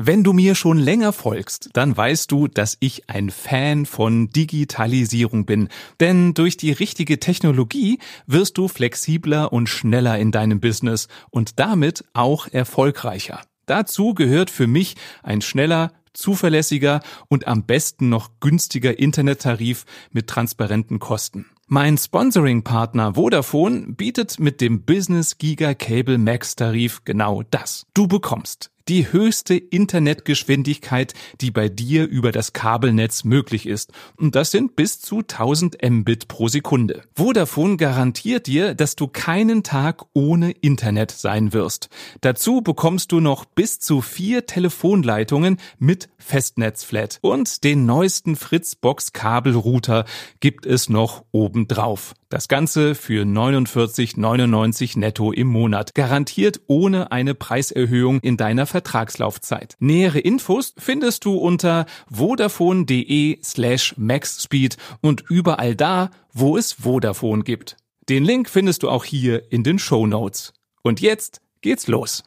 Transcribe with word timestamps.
Wenn 0.00 0.22
du 0.22 0.32
mir 0.32 0.54
schon 0.54 0.78
länger 0.78 1.12
folgst, 1.12 1.70
dann 1.72 1.96
weißt 1.96 2.30
du, 2.30 2.46
dass 2.46 2.76
ich 2.78 3.10
ein 3.10 3.30
Fan 3.30 3.84
von 3.84 4.30
Digitalisierung 4.30 5.44
bin. 5.44 5.68
Denn 5.98 6.34
durch 6.34 6.56
die 6.56 6.70
richtige 6.70 7.18
Technologie 7.18 7.98
wirst 8.24 8.58
du 8.58 8.68
flexibler 8.68 9.52
und 9.52 9.68
schneller 9.68 10.16
in 10.16 10.30
deinem 10.30 10.60
Business 10.60 11.08
und 11.30 11.58
damit 11.58 12.04
auch 12.12 12.46
erfolgreicher. 12.46 13.40
Dazu 13.66 14.14
gehört 14.14 14.50
für 14.50 14.68
mich 14.68 14.94
ein 15.24 15.40
schneller, 15.40 15.90
zuverlässiger 16.12 17.00
und 17.26 17.48
am 17.48 17.64
besten 17.64 18.08
noch 18.08 18.30
günstiger 18.38 19.00
Internettarif 19.00 19.84
mit 20.12 20.28
transparenten 20.28 21.00
Kosten. 21.00 21.46
Mein 21.66 21.98
Sponsoring-Partner 21.98 23.16
Vodafone 23.16 23.94
bietet 23.94 24.38
mit 24.38 24.60
dem 24.60 24.84
Business 24.84 25.38
Giga 25.38 25.74
Cable 25.74 26.18
Max 26.18 26.54
Tarif 26.54 27.02
genau 27.04 27.42
das. 27.50 27.84
Du 27.94 28.06
bekommst 28.06 28.70
die 28.88 29.12
höchste 29.12 29.54
Internetgeschwindigkeit, 29.54 31.14
die 31.40 31.50
bei 31.50 31.68
dir 31.68 32.06
über 32.06 32.32
das 32.32 32.52
Kabelnetz 32.52 33.24
möglich 33.24 33.66
ist. 33.66 33.92
Und 34.16 34.34
das 34.34 34.50
sind 34.50 34.76
bis 34.76 35.00
zu 35.00 35.18
1000 35.18 35.78
Mbit 35.82 36.28
pro 36.28 36.48
Sekunde. 36.48 37.02
Vodafone 37.14 37.76
garantiert 37.76 38.46
dir, 38.46 38.74
dass 38.74 38.96
du 38.96 39.06
keinen 39.08 39.62
Tag 39.62 40.04
ohne 40.14 40.50
Internet 40.50 41.10
sein 41.10 41.52
wirst. 41.52 41.88
Dazu 42.20 42.62
bekommst 42.62 43.12
du 43.12 43.20
noch 43.20 43.44
bis 43.44 43.78
zu 43.78 44.00
vier 44.00 44.46
Telefonleitungen 44.46 45.58
mit 45.78 46.08
Festnetzflat. 46.18 47.18
Und 47.20 47.64
den 47.64 47.86
neuesten 47.86 48.36
Fritzbox 48.36 49.12
Kabelrouter 49.12 50.04
gibt 50.40 50.66
es 50.66 50.88
noch 50.88 51.24
obendrauf. 51.32 52.14
Das 52.30 52.46
Ganze 52.46 52.94
für 52.94 53.22
49,99 53.24 54.98
netto 54.98 55.32
im 55.32 55.46
Monat. 55.46 55.94
Garantiert 55.94 56.60
ohne 56.66 57.10
eine 57.10 57.34
Preiserhöhung 57.34 58.20
in 58.20 58.36
deiner 58.36 58.66
Vertragslaufzeit. 58.66 59.76
Nähere 59.78 60.18
Infos 60.18 60.74
findest 60.76 61.24
du 61.24 61.38
unter 61.38 61.86
vodafone.de 62.10 63.38
slash 63.42 63.94
maxspeed 63.96 64.76
und 65.00 65.24
überall 65.30 65.74
da, 65.74 66.10
wo 66.34 66.58
es 66.58 66.72
Vodafone 66.72 67.44
gibt. 67.44 67.78
Den 68.10 68.24
Link 68.24 68.50
findest 68.50 68.82
du 68.82 68.90
auch 68.90 69.06
hier 69.06 69.50
in 69.50 69.64
den 69.64 69.78
Show 69.78 70.06
Notes. 70.06 70.52
Und 70.82 71.00
jetzt 71.00 71.40
geht's 71.62 71.86
los. 71.86 72.24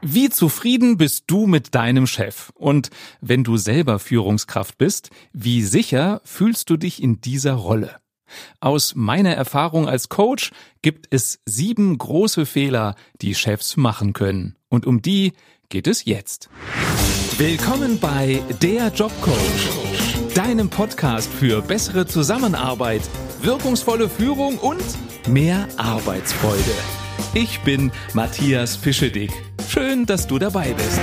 Wie 0.00 0.30
zufrieden 0.30 0.96
bist 0.96 1.26
du 1.28 1.46
mit 1.46 1.76
deinem 1.76 2.08
Chef? 2.08 2.50
Und 2.56 2.90
wenn 3.20 3.44
du 3.44 3.56
selber 3.56 4.00
Führungskraft 4.00 4.78
bist, 4.78 5.10
wie 5.32 5.62
sicher 5.62 6.20
fühlst 6.24 6.70
du 6.70 6.76
dich 6.76 7.00
in 7.00 7.20
dieser 7.20 7.52
Rolle? 7.52 8.01
Aus 8.60 8.94
meiner 8.94 9.34
Erfahrung 9.34 9.88
als 9.88 10.08
Coach 10.08 10.50
gibt 10.82 11.06
es 11.10 11.40
sieben 11.46 11.96
große 11.98 12.46
Fehler, 12.46 12.94
die 13.20 13.34
Chefs 13.34 13.76
machen 13.76 14.12
können. 14.12 14.56
Und 14.68 14.86
um 14.86 15.02
die 15.02 15.32
geht 15.68 15.86
es 15.86 16.04
jetzt. 16.04 16.48
Willkommen 17.38 17.98
bei 17.98 18.42
Der 18.60 18.88
Jobcoach, 18.88 20.34
deinem 20.34 20.68
Podcast 20.68 21.32
für 21.32 21.62
bessere 21.62 22.06
Zusammenarbeit, 22.06 23.02
wirkungsvolle 23.42 24.08
Führung 24.08 24.58
und 24.58 24.84
mehr 25.28 25.66
Arbeitsfreude. 25.76 26.74
Ich 27.34 27.60
bin 27.60 27.90
Matthias 28.12 28.76
Fischedick. 28.76 29.32
Schön, 29.68 30.04
dass 30.04 30.26
du 30.26 30.38
dabei 30.38 30.74
bist. 30.74 31.00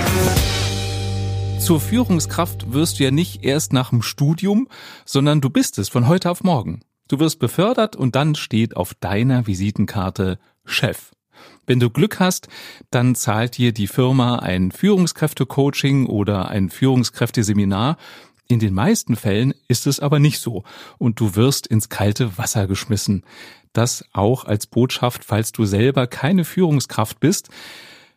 Zur 1.60 1.80
Führungskraft 1.80 2.72
wirst 2.72 2.98
du 2.98 3.04
ja 3.04 3.10
nicht 3.10 3.44
erst 3.44 3.72
nach 3.72 3.90
dem 3.90 4.02
Studium, 4.02 4.68
sondern 5.04 5.40
du 5.40 5.50
bist 5.50 5.78
es 5.78 5.88
von 5.88 6.08
heute 6.08 6.30
auf 6.30 6.42
morgen. 6.42 6.80
Du 7.10 7.18
wirst 7.18 7.40
befördert 7.40 7.96
und 7.96 8.14
dann 8.14 8.36
steht 8.36 8.76
auf 8.76 8.94
deiner 8.94 9.48
Visitenkarte 9.48 10.38
Chef. 10.64 11.10
Wenn 11.66 11.80
du 11.80 11.90
Glück 11.90 12.20
hast, 12.20 12.46
dann 12.92 13.16
zahlt 13.16 13.58
dir 13.58 13.72
die 13.72 13.88
Firma 13.88 14.36
ein 14.36 14.70
Führungskräftecoaching 14.70 16.06
oder 16.06 16.50
ein 16.50 16.70
Führungskräfteseminar. 16.70 17.96
In 18.46 18.60
den 18.60 18.74
meisten 18.74 19.16
Fällen 19.16 19.54
ist 19.66 19.88
es 19.88 19.98
aber 19.98 20.20
nicht 20.20 20.38
so 20.38 20.62
und 20.98 21.18
du 21.18 21.34
wirst 21.34 21.66
ins 21.66 21.88
kalte 21.88 22.38
Wasser 22.38 22.68
geschmissen. 22.68 23.24
Das 23.72 24.04
auch 24.12 24.44
als 24.44 24.68
Botschaft, 24.68 25.24
falls 25.24 25.50
du 25.50 25.64
selber 25.64 26.06
keine 26.06 26.44
Führungskraft 26.44 27.18
bist, 27.18 27.48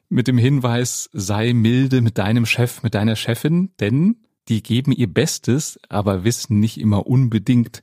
mit 0.07 0.27
dem 0.27 0.37
Hinweis, 0.37 1.09
sei 1.13 1.53
milde 1.53 2.01
mit 2.01 2.19
deinem 2.19 2.45
Chef, 2.45 2.83
mit 2.83 2.93
deiner 2.93 3.15
Chefin, 3.15 3.71
denn 3.79 4.17
die 4.49 4.61
geben 4.61 4.91
ihr 4.91 5.11
Bestes, 5.11 5.79
aber 5.89 6.23
wissen 6.23 6.59
nicht 6.59 6.79
immer 6.79 7.07
unbedingt, 7.07 7.81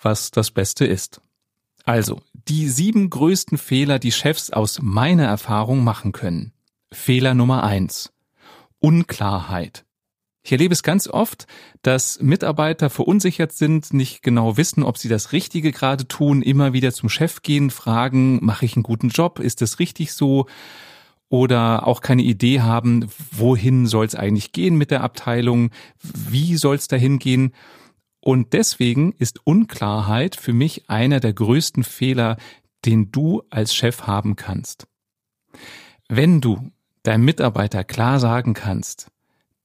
was 0.00 0.30
das 0.30 0.50
Beste 0.50 0.84
ist. 0.84 1.20
Also, 1.84 2.20
die 2.48 2.68
sieben 2.68 3.10
größten 3.10 3.58
Fehler, 3.58 3.98
die 3.98 4.12
Chefs 4.12 4.50
aus 4.50 4.80
meiner 4.82 5.24
Erfahrung 5.24 5.84
machen 5.84 6.12
können. 6.12 6.52
Fehler 6.92 7.34
Nummer 7.34 7.62
eins. 7.64 8.12
Unklarheit. 8.80 9.84
Ich 10.46 10.52
erlebe 10.52 10.72
es 10.72 10.84
ganz 10.84 11.08
oft, 11.08 11.46
dass 11.82 12.20
Mitarbeiter 12.20 12.88
verunsichert 12.88 13.50
sind, 13.50 13.92
nicht 13.92 14.22
genau 14.22 14.56
wissen, 14.56 14.84
ob 14.84 14.96
sie 14.96 15.08
das 15.08 15.32
Richtige 15.32 15.72
gerade 15.72 16.06
tun, 16.06 16.40
immer 16.40 16.72
wieder 16.72 16.92
zum 16.92 17.08
Chef 17.08 17.42
gehen, 17.42 17.70
fragen, 17.70 18.44
mache 18.44 18.64
ich 18.64 18.76
einen 18.76 18.84
guten 18.84 19.08
Job, 19.08 19.40
ist 19.40 19.60
es 19.60 19.80
richtig 19.80 20.12
so? 20.12 20.46
Oder 21.28 21.88
auch 21.88 22.00
keine 22.00 22.22
Idee 22.22 22.60
haben, 22.60 23.08
wohin 23.32 23.88
soll 23.88 24.06
es 24.06 24.14
eigentlich 24.14 24.52
gehen 24.52 24.76
mit 24.76 24.92
der 24.92 25.02
Abteilung, 25.02 25.70
wie 26.00 26.56
soll 26.56 26.76
es 26.76 26.86
dahin 26.86 27.18
gehen? 27.18 27.52
Und 28.26 28.54
deswegen 28.54 29.12
ist 29.12 29.46
Unklarheit 29.46 30.34
für 30.34 30.52
mich 30.52 30.90
einer 30.90 31.20
der 31.20 31.32
größten 31.32 31.84
Fehler, 31.84 32.38
den 32.84 33.12
du 33.12 33.44
als 33.50 33.72
Chef 33.72 34.08
haben 34.08 34.34
kannst. 34.34 34.88
Wenn 36.08 36.40
du 36.40 36.72
deinem 37.04 37.24
Mitarbeiter 37.24 37.84
klar 37.84 38.18
sagen 38.18 38.52
kannst, 38.52 39.12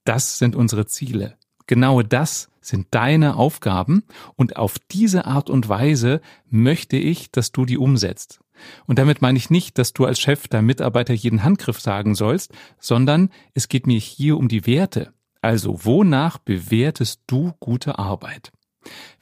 das 0.04 0.38
sind 0.38 0.54
unsere 0.54 0.86
Ziele, 0.86 1.36
genau 1.66 2.02
das 2.02 2.50
sind 2.60 2.86
deine 2.92 3.34
Aufgaben 3.34 4.04
und 4.36 4.54
auf 4.54 4.78
diese 4.92 5.24
Art 5.24 5.50
und 5.50 5.68
Weise 5.68 6.20
möchte 6.48 6.96
ich, 6.96 7.32
dass 7.32 7.50
du 7.50 7.64
die 7.64 7.78
umsetzt. 7.78 8.38
Und 8.86 9.00
damit 9.00 9.22
meine 9.22 9.38
ich 9.38 9.50
nicht, 9.50 9.76
dass 9.76 9.92
du 9.92 10.04
als 10.04 10.20
Chef 10.20 10.46
deinem 10.46 10.66
Mitarbeiter 10.66 11.14
jeden 11.14 11.42
Handgriff 11.42 11.80
sagen 11.80 12.14
sollst, 12.14 12.52
sondern 12.78 13.30
es 13.54 13.66
geht 13.66 13.88
mir 13.88 13.98
hier 13.98 14.36
um 14.36 14.46
die 14.46 14.66
Werte. 14.66 15.12
Also, 15.42 15.84
wonach 15.84 16.38
bewertest 16.38 17.22
du 17.26 17.52
gute 17.60 17.98
Arbeit? 17.98 18.52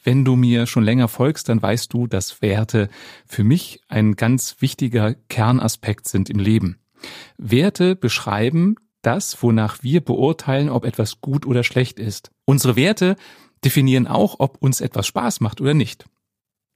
Wenn 0.02 0.24
du 0.24 0.36
mir 0.36 0.66
schon 0.66 0.84
länger 0.84 1.08
folgst, 1.08 1.48
dann 1.48 1.60
weißt 1.60 1.92
du, 1.92 2.06
dass 2.06 2.42
Werte 2.42 2.88
für 3.26 3.42
mich 3.42 3.80
ein 3.88 4.16
ganz 4.16 4.56
wichtiger 4.60 5.14
Kernaspekt 5.28 6.08
sind 6.08 6.30
im 6.30 6.38
Leben. 6.38 6.78
Werte 7.36 7.96
beschreiben 7.96 8.76
das, 9.02 9.42
wonach 9.42 9.82
wir 9.82 10.02
beurteilen, 10.02 10.68
ob 10.68 10.84
etwas 10.84 11.20
gut 11.20 11.46
oder 11.46 11.64
schlecht 11.64 11.98
ist. 11.98 12.30
Unsere 12.44 12.76
Werte 12.76 13.16
definieren 13.64 14.06
auch, 14.06 14.36
ob 14.38 14.62
uns 14.62 14.80
etwas 14.80 15.06
Spaß 15.06 15.40
macht 15.40 15.60
oder 15.60 15.74
nicht. 15.74 16.04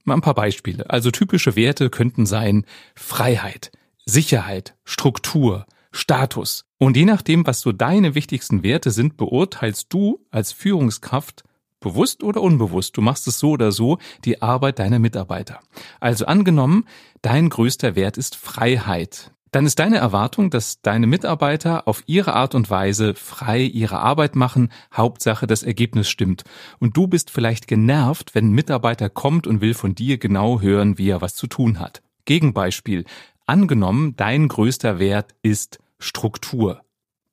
Mal 0.05 0.15
ein 0.15 0.23
paar 0.23 0.35
Beispiele. 0.35 0.89
Also 0.91 1.11
typische 1.11 1.57
Werte 1.57 1.91
könnten 1.91 2.27
sein 2.27 2.65
Freiheit, 2.95 3.73
Sicherheit, 4.07 4.75
Struktur, 4.85 5.67
Status. 5.95 6.65
Und 6.79 6.97
je 6.97 7.05
nachdem, 7.05 7.47
was 7.47 7.61
so 7.61 7.73
deine 7.73 8.15
wichtigsten 8.15 8.63
Werte 8.63 8.91
sind, 8.91 9.17
beurteilst 9.17 9.87
du 9.93 10.27
als 10.31 10.53
Führungskraft 10.53 11.45
bewusst 11.81 12.23
oder 12.23 12.41
unbewusst, 12.41 12.97
du 12.97 13.03
machst 13.03 13.29
es 13.29 13.39
so 13.39 13.51
oder 13.51 13.71
so, 13.71 13.99
die 14.25 14.43
Arbeit 14.43 14.79
deiner 14.79 14.99
Mitarbeiter. 14.99 15.61
Also 16.01 16.27
angenommen, 16.27 16.87
dein 17.23 17.51
größter 17.51 17.95
Wert 17.95 18.17
ist 18.17 18.37
Freiheit. 18.37 19.31
Dann 19.55 19.67
ist 19.67 19.79
deine 19.79 19.99
Erwartung, 19.99 20.51
dass 20.51 20.81
deine 20.83 21.07
Mitarbeiter 21.07 21.87
auf 21.87 22.03
ihre 22.07 22.35
Art 22.35 22.57
und 22.57 22.71
Weise 22.71 23.15
frei 23.15 23.61
ihre 23.61 24.01
Arbeit 24.01 24.35
machen, 24.35 24.73
Hauptsache 24.93 25.47
das 25.47 25.63
Ergebnis 25.63 26.09
stimmt. 26.09 26.43
Und 26.81 26.97
du 26.97 27.07
bist 27.07 27.31
vielleicht 27.31 27.69
genervt, 27.69 28.35
wenn 28.35 28.49
ein 28.49 28.53
Mitarbeiter 28.53 29.09
kommt 29.09 29.47
und 29.47 29.61
will 29.61 29.75
von 29.75 29.95
dir 29.95 30.19
genau 30.19 30.61
hören, 30.61 30.99
wie 30.99 31.09
er 31.09 31.21
was 31.21 31.37
zu 31.37 31.47
tun 31.47 31.79
hat. 31.79 32.03
Gegenbeispiel. 32.25 33.05
Angenommen, 33.47 34.17
dein 34.17 34.49
größter 34.49 34.99
Wert 34.99 35.37
ist 35.43 35.79
Struktur. 36.05 36.83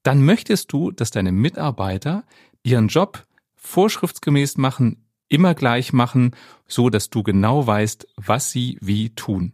Dann 0.04 0.24
möchtest 0.24 0.72
du, 0.72 0.92
dass 0.92 1.12
deine 1.12 1.32
Mitarbeiter 1.32 2.24
ihren 2.64 2.88
Job 2.88 3.26
vorschriftsgemäß 3.56 4.58
machen, 4.58 5.06
immer 5.28 5.54
gleich 5.54 5.94
machen, 5.94 6.36
so 6.68 6.90
dass 6.90 7.10
du 7.10 7.22
genau 7.22 7.68
weißt, 7.68 8.08
was 8.16 8.52
sie 8.52 8.78
wie 8.82 9.10
tun. 9.14 9.54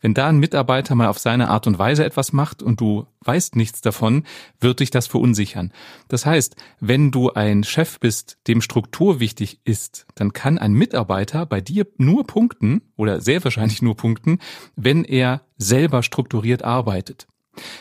Wenn 0.00 0.14
da 0.14 0.28
ein 0.28 0.38
Mitarbeiter 0.38 0.94
mal 0.94 1.08
auf 1.08 1.18
seine 1.18 1.48
Art 1.48 1.66
und 1.66 1.78
Weise 1.78 2.04
etwas 2.04 2.32
macht 2.32 2.62
und 2.62 2.80
du 2.80 3.06
weißt 3.24 3.56
nichts 3.56 3.80
davon, 3.80 4.24
wird 4.60 4.80
dich 4.80 4.90
das 4.90 5.08
verunsichern. 5.08 5.72
Das 6.08 6.24
heißt, 6.24 6.54
wenn 6.78 7.10
du 7.10 7.32
ein 7.32 7.64
Chef 7.64 7.98
bist, 7.98 8.38
dem 8.46 8.60
Struktur 8.60 9.18
wichtig 9.18 9.60
ist, 9.64 10.06
dann 10.14 10.32
kann 10.32 10.58
ein 10.58 10.72
Mitarbeiter 10.72 11.46
bei 11.46 11.60
dir 11.60 11.86
nur 11.96 12.26
punkten 12.26 12.82
oder 12.96 13.20
sehr 13.20 13.42
wahrscheinlich 13.42 13.82
nur 13.82 13.96
punkten, 13.96 14.38
wenn 14.76 15.04
er 15.04 15.42
selber 15.56 16.02
strukturiert 16.02 16.62
arbeitet. 16.62 17.26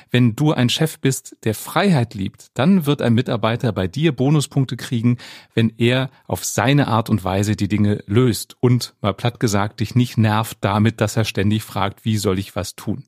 Wenn 0.09 0.35
du 0.35 0.51
ein 0.51 0.69
Chef 0.69 0.99
bist, 0.99 1.37
der 1.43 1.55
Freiheit 1.55 2.13
liebt, 2.13 2.51
dann 2.53 2.85
wird 2.85 3.01
ein 3.01 3.13
Mitarbeiter 3.13 3.71
bei 3.71 3.87
dir 3.87 4.11
Bonuspunkte 4.11 4.77
kriegen, 4.77 5.17
wenn 5.53 5.73
er 5.77 6.09
auf 6.27 6.43
seine 6.43 6.87
Art 6.87 7.09
und 7.09 7.23
Weise 7.23 7.55
die 7.55 7.67
Dinge 7.67 8.03
löst 8.05 8.55
und, 8.59 8.95
mal 9.01 9.13
platt 9.13 9.39
gesagt, 9.39 9.79
dich 9.79 9.95
nicht 9.95 10.17
nervt 10.17 10.57
damit, 10.61 11.01
dass 11.01 11.17
er 11.17 11.25
ständig 11.25 11.63
fragt, 11.63 12.05
wie 12.05 12.17
soll 12.17 12.39
ich 12.39 12.55
was 12.55 12.75
tun. 12.75 13.05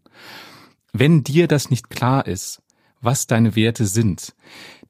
Wenn 0.93 1.23
dir 1.23 1.47
das 1.47 1.69
nicht 1.69 1.89
klar 1.89 2.27
ist, 2.27 2.61
was 3.01 3.27
deine 3.27 3.55
Werte 3.55 3.85
sind, 3.85 4.33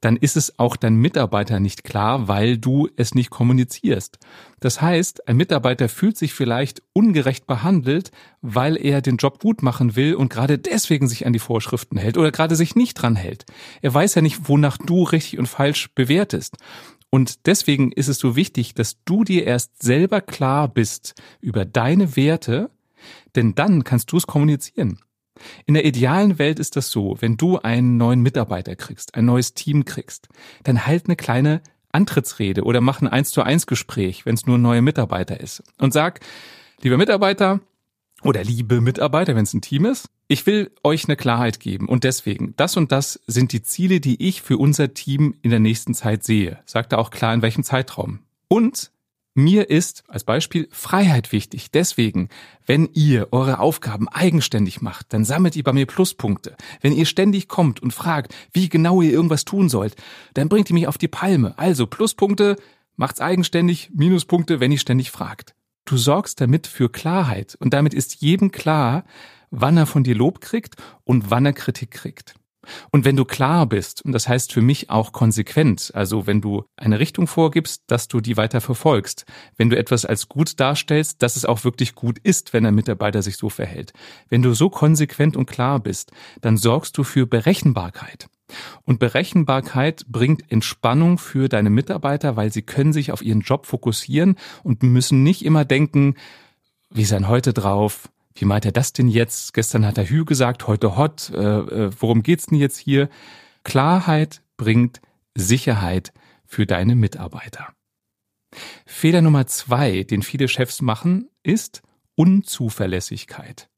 dann 0.04 0.16
ist 0.16 0.36
es 0.36 0.58
auch 0.58 0.76
dein 0.76 0.96
Mitarbeiter 0.96 1.60
nicht 1.60 1.82
klar, 1.82 2.28
weil 2.28 2.58
du 2.58 2.88
es 2.96 3.14
nicht 3.14 3.30
kommunizierst. 3.30 4.18
Das 4.60 4.82
heißt, 4.82 5.28
ein 5.28 5.36
Mitarbeiter 5.38 5.88
fühlt 5.88 6.18
sich 6.18 6.34
vielleicht 6.34 6.82
ungerecht 6.92 7.46
behandelt, 7.46 8.10
weil 8.42 8.76
er 8.76 9.00
den 9.00 9.16
Job 9.16 9.40
gut 9.40 9.62
machen 9.62 9.96
will 9.96 10.14
und 10.14 10.28
gerade 10.28 10.58
deswegen 10.58 11.08
sich 11.08 11.26
an 11.26 11.32
die 11.32 11.38
Vorschriften 11.38 11.96
hält 11.96 12.18
oder 12.18 12.32
gerade 12.32 12.54
sich 12.54 12.76
nicht 12.76 12.94
dran 12.94 13.16
hält. 13.16 13.46
Er 13.80 13.94
weiß 13.94 14.14
ja 14.14 14.20
nicht, 14.20 14.46
wonach 14.46 14.76
du 14.76 15.04
richtig 15.04 15.38
und 15.38 15.46
falsch 15.46 15.88
bewertest. 15.94 16.58
Und 17.08 17.46
deswegen 17.46 17.90
ist 17.90 18.08
es 18.08 18.18
so 18.18 18.36
wichtig, 18.36 18.74
dass 18.74 19.02
du 19.04 19.24
dir 19.24 19.46
erst 19.46 19.82
selber 19.82 20.20
klar 20.20 20.68
bist 20.68 21.14
über 21.40 21.64
deine 21.64 22.14
Werte, 22.14 22.70
denn 23.36 23.54
dann 23.54 23.84
kannst 23.84 24.12
du 24.12 24.18
es 24.18 24.26
kommunizieren. 24.26 24.98
In 25.66 25.74
der 25.74 25.84
idealen 25.84 26.38
Welt 26.38 26.58
ist 26.58 26.76
das 26.76 26.90
so, 26.90 27.16
wenn 27.20 27.36
du 27.36 27.58
einen 27.58 27.96
neuen 27.96 28.20
Mitarbeiter 28.20 28.76
kriegst, 28.76 29.14
ein 29.14 29.24
neues 29.24 29.54
Team 29.54 29.84
kriegst, 29.84 30.28
dann 30.62 30.86
halt 30.86 31.06
eine 31.06 31.16
kleine 31.16 31.60
Antrittsrede 31.92 32.64
oder 32.64 32.80
mach 32.80 33.00
ein 33.00 33.08
eins 33.08 33.30
zu 33.30 33.42
eins 33.42 33.66
Gespräch, 33.66 34.26
wenn 34.26 34.34
es 34.34 34.46
nur 34.46 34.58
ein 34.58 34.62
neuer 34.62 34.82
Mitarbeiter 34.82 35.40
ist 35.40 35.62
und 35.78 35.92
sag, 35.92 36.20
lieber 36.82 36.96
Mitarbeiter 36.96 37.60
oder 38.22 38.42
liebe 38.42 38.80
Mitarbeiter, 38.80 39.36
wenn 39.36 39.44
es 39.44 39.54
ein 39.54 39.62
Team 39.62 39.84
ist, 39.84 40.08
ich 40.26 40.46
will 40.46 40.70
euch 40.82 41.04
eine 41.04 41.16
Klarheit 41.16 41.60
geben 41.60 41.88
und 41.88 42.04
deswegen, 42.04 42.54
das 42.56 42.76
und 42.76 42.90
das 42.90 43.20
sind 43.26 43.52
die 43.52 43.62
Ziele, 43.62 44.00
die 44.00 44.26
ich 44.26 44.42
für 44.42 44.56
unser 44.56 44.94
Team 44.94 45.34
in 45.42 45.50
der 45.50 45.60
nächsten 45.60 45.94
Zeit 45.94 46.24
sehe. 46.24 46.58
Sagt 46.64 46.92
er 46.92 46.98
auch 46.98 47.10
klar, 47.10 47.34
in 47.34 47.42
welchem 47.42 47.62
Zeitraum. 47.62 48.20
Und 48.48 48.90
mir 49.34 49.68
ist 49.68 50.04
als 50.08 50.24
Beispiel 50.24 50.68
Freiheit 50.70 51.32
wichtig. 51.32 51.70
Deswegen, 51.72 52.28
wenn 52.66 52.88
ihr 52.94 53.28
eure 53.32 53.58
Aufgaben 53.58 54.08
eigenständig 54.08 54.80
macht, 54.80 55.12
dann 55.12 55.24
sammelt 55.24 55.56
ihr 55.56 55.64
bei 55.64 55.72
mir 55.72 55.86
Pluspunkte. 55.86 56.56
Wenn 56.80 56.92
ihr 56.92 57.04
ständig 57.04 57.48
kommt 57.48 57.82
und 57.82 57.92
fragt, 57.92 58.34
wie 58.52 58.68
genau 58.68 59.02
ihr 59.02 59.10
irgendwas 59.10 59.44
tun 59.44 59.68
sollt, 59.68 59.96
dann 60.34 60.48
bringt 60.48 60.70
ihr 60.70 60.74
mich 60.74 60.86
auf 60.86 60.98
die 60.98 61.08
Palme. 61.08 61.58
Also 61.58 61.86
Pluspunkte, 61.86 62.56
macht's 62.96 63.20
eigenständig, 63.20 63.90
Minuspunkte, 63.92 64.60
wenn 64.60 64.72
ihr 64.72 64.78
ständig 64.78 65.10
fragt. 65.10 65.54
Du 65.84 65.96
sorgst 65.96 66.40
damit 66.40 66.66
für 66.66 66.88
Klarheit 66.88 67.56
und 67.58 67.74
damit 67.74 67.92
ist 67.92 68.22
jedem 68.22 68.52
klar, 68.52 69.04
wann 69.50 69.76
er 69.76 69.86
von 69.86 70.04
dir 70.04 70.14
Lob 70.14 70.40
kriegt 70.40 70.76
und 71.04 71.30
wann 71.30 71.44
er 71.44 71.52
Kritik 71.52 71.90
kriegt. 71.90 72.34
Und 72.90 73.04
wenn 73.04 73.16
du 73.16 73.24
klar 73.24 73.66
bist, 73.66 74.04
und 74.04 74.12
das 74.12 74.28
heißt 74.28 74.52
für 74.52 74.62
mich 74.62 74.90
auch 74.90 75.12
konsequent, 75.12 75.90
also 75.94 76.26
wenn 76.26 76.40
du 76.40 76.64
eine 76.76 76.98
Richtung 76.98 77.26
vorgibst, 77.26 77.82
dass 77.86 78.08
du 78.08 78.20
die 78.20 78.36
weiter 78.36 78.60
verfolgst, 78.60 79.24
wenn 79.56 79.70
du 79.70 79.76
etwas 79.76 80.04
als 80.04 80.28
gut 80.28 80.60
darstellst, 80.60 81.22
dass 81.22 81.36
es 81.36 81.44
auch 81.44 81.64
wirklich 81.64 81.94
gut 81.94 82.18
ist, 82.18 82.52
wenn 82.52 82.66
ein 82.66 82.74
Mitarbeiter 82.74 83.22
sich 83.22 83.36
so 83.36 83.48
verhält. 83.48 83.92
Wenn 84.28 84.42
du 84.42 84.54
so 84.54 84.70
konsequent 84.70 85.36
und 85.36 85.46
klar 85.46 85.80
bist, 85.80 86.12
dann 86.40 86.56
sorgst 86.56 86.96
du 86.98 87.04
für 87.04 87.26
Berechenbarkeit. 87.26 88.28
Und 88.84 88.98
Berechenbarkeit 88.98 90.04
bringt 90.08 90.50
Entspannung 90.52 91.18
für 91.18 91.48
deine 91.48 91.70
Mitarbeiter, 91.70 92.36
weil 92.36 92.52
sie 92.52 92.62
können 92.62 92.92
sich 92.92 93.10
auf 93.10 93.22
ihren 93.22 93.40
Job 93.40 93.66
fokussieren 93.66 94.36
und 94.62 94.82
müssen 94.82 95.22
nicht 95.22 95.44
immer 95.44 95.64
denken, 95.64 96.14
wie 96.90 97.04
sein 97.04 97.28
heute 97.28 97.52
drauf, 97.52 98.08
wie 98.36 98.44
meint 98.44 98.64
er 98.64 98.72
das 98.72 98.92
denn 98.92 99.08
jetzt? 99.08 99.54
Gestern 99.54 99.86
hat 99.86 99.98
er 99.98 100.08
Hü 100.08 100.24
gesagt, 100.24 100.66
heute 100.66 100.96
Hot. 100.96 101.30
Äh, 101.30 101.38
äh, 101.38 101.90
worum 101.98 102.22
geht's 102.22 102.46
denn 102.46 102.58
jetzt 102.58 102.78
hier? 102.78 103.08
Klarheit 103.62 104.42
bringt 104.56 105.00
Sicherheit 105.34 106.12
für 106.44 106.66
deine 106.66 106.96
Mitarbeiter. 106.96 107.72
Fehler 108.86 109.22
Nummer 109.22 109.46
zwei, 109.46 110.02
den 110.02 110.22
viele 110.22 110.48
Chefs 110.48 110.82
machen, 110.82 111.28
ist 111.42 111.82
Unzuverlässigkeit. 112.16 113.68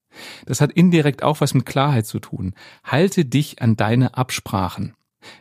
Das 0.46 0.60
hat 0.60 0.72
indirekt 0.72 1.22
auch 1.22 1.40
was 1.40 1.54
mit 1.54 1.66
Klarheit 1.66 2.06
zu 2.06 2.18
tun. 2.18 2.54
Halte 2.84 3.24
dich 3.24 3.60
an 3.60 3.76
deine 3.76 4.16
Absprachen. 4.16 4.94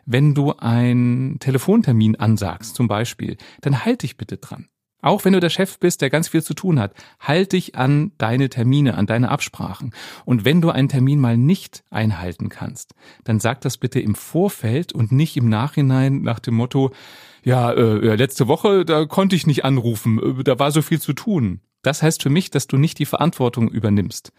Wenn 0.05 0.33
du 0.33 0.53
einen 0.53 1.39
Telefontermin 1.39 2.15
ansagst, 2.15 2.75
zum 2.75 2.87
Beispiel, 2.87 3.37
dann 3.61 3.85
halt 3.85 4.03
dich 4.03 4.17
bitte 4.17 4.37
dran. 4.37 4.67
Auch 5.05 5.23
wenn 5.23 5.33
du 5.33 5.39
der 5.39 5.51
Chef 5.51 5.77
bist, 5.77 6.01
der 6.01 6.09
ganz 6.09 6.29
viel 6.29 6.41
zu 6.41 6.55
tun 6.55 6.79
hat, 6.79 6.95
halt 7.19 7.53
dich 7.53 7.75
an 7.75 8.11
deine 8.17 8.49
Termine, 8.49 8.95
an 8.95 9.05
deine 9.05 9.29
Absprachen. 9.29 9.93
Und 10.25 10.45
wenn 10.45 10.61
du 10.61 10.71
einen 10.71 10.89
Termin 10.89 11.19
mal 11.19 11.37
nicht 11.37 11.83
einhalten 11.91 12.49
kannst, 12.49 12.95
dann 13.23 13.39
sag 13.39 13.61
das 13.61 13.77
bitte 13.77 13.99
im 13.99 14.15
Vorfeld 14.15 14.93
und 14.93 15.11
nicht 15.11 15.37
im 15.37 15.47
Nachhinein 15.47 16.23
nach 16.23 16.39
dem 16.39 16.55
Motto, 16.55 16.91
ja, 17.43 17.71
äh, 17.71 18.15
letzte 18.15 18.47
Woche, 18.47 18.83
da 18.83 19.05
konnte 19.05 19.35
ich 19.35 19.45
nicht 19.45 19.63
anrufen, 19.63 20.39
äh, 20.39 20.43
da 20.43 20.57
war 20.57 20.71
so 20.71 20.81
viel 20.81 20.99
zu 20.99 21.13
tun. 21.13 21.61
Das 21.83 22.01
heißt 22.01 22.23
für 22.23 22.31
mich, 22.31 22.49
dass 22.49 22.65
du 22.65 22.77
nicht 22.77 22.97
die 22.97 23.05
Verantwortung 23.05 23.69
übernimmst. 23.69 24.33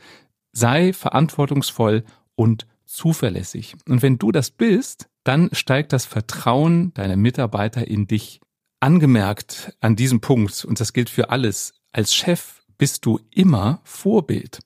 Sei 0.51 0.93
verantwortungsvoll 0.93 2.03
und 2.35 2.67
zuverlässig. 2.87 3.77
Und 3.89 4.03
wenn 4.03 4.19
du 4.19 4.33
das 4.33 4.51
bist, 4.51 5.09
dann 5.23 5.49
steigt 5.53 5.93
das 5.93 6.07
Vertrauen 6.07 6.93
deiner 6.95 7.17
Mitarbeiter 7.17 7.87
in 7.87 8.09
dich 8.09 8.41
Angemerkt 8.81 9.75
an 9.81 9.97
diesem 9.97 10.21
Punkt, 10.21 10.65
und 10.65 10.81
das 10.81 10.93
gilt 10.93 11.11
für 11.11 11.31
alles, 11.31 11.75
als 11.93 12.15
Chef 12.15 12.63
bist 12.79 13.07
du 13.07 13.21
immer 13.31 13.81
Vorbild. 13.85 14.61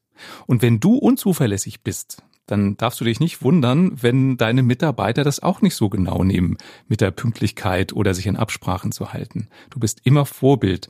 Und 0.46 0.62
wenn 0.62 0.80
du 0.80 0.96
unzuverlässig 0.96 1.82
bist, 1.82 2.22
dann 2.46 2.76
darfst 2.76 3.00
du 3.00 3.04
dich 3.04 3.20
nicht 3.20 3.42
wundern, 3.42 4.02
wenn 4.02 4.36
deine 4.36 4.62
Mitarbeiter 4.62 5.22
das 5.22 5.40
auch 5.40 5.62
nicht 5.62 5.76
so 5.76 5.88
genau 5.88 6.24
nehmen 6.24 6.58
mit 6.88 7.00
der 7.00 7.12
Pünktlichkeit 7.12 7.92
oder 7.92 8.12
sich 8.12 8.28
an 8.28 8.36
Absprachen 8.36 8.92
zu 8.92 9.12
halten. 9.12 9.48
Du 9.70 9.78
bist 9.78 10.00
immer 10.04 10.26
Vorbild. 10.26 10.88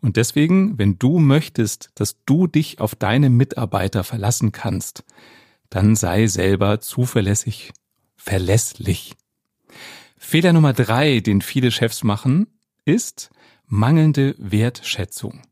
Und 0.00 0.16
deswegen, 0.16 0.78
wenn 0.78 0.98
du 0.98 1.18
möchtest, 1.18 1.90
dass 1.96 2.24
du 2.24 2.46
dich 2.46 2.80
auf 2.80 2.94
deine 2.94 3.28
Mitarbeiter 3.28 4.04
verlassen 4.04 4.52
kannst, 4.52 5.04
dann 5.68 5.96
sei 5.96 6.26
selber 6.26 6.80
zuverlässig, 6.80 7.72
verlässlich. 8.16 9.14
Fehler 10.16 10.52
Nummer 10.52 10.72
drei, 10.72 11.20
den 11.20 11.42
viele 11.42 11.70
Chefs 11.70 12.04
machen, 12.04 12.46
ist 12.90 13.30
mangelnde 13.66 14.34
Wertschätzung. 14.38 15.42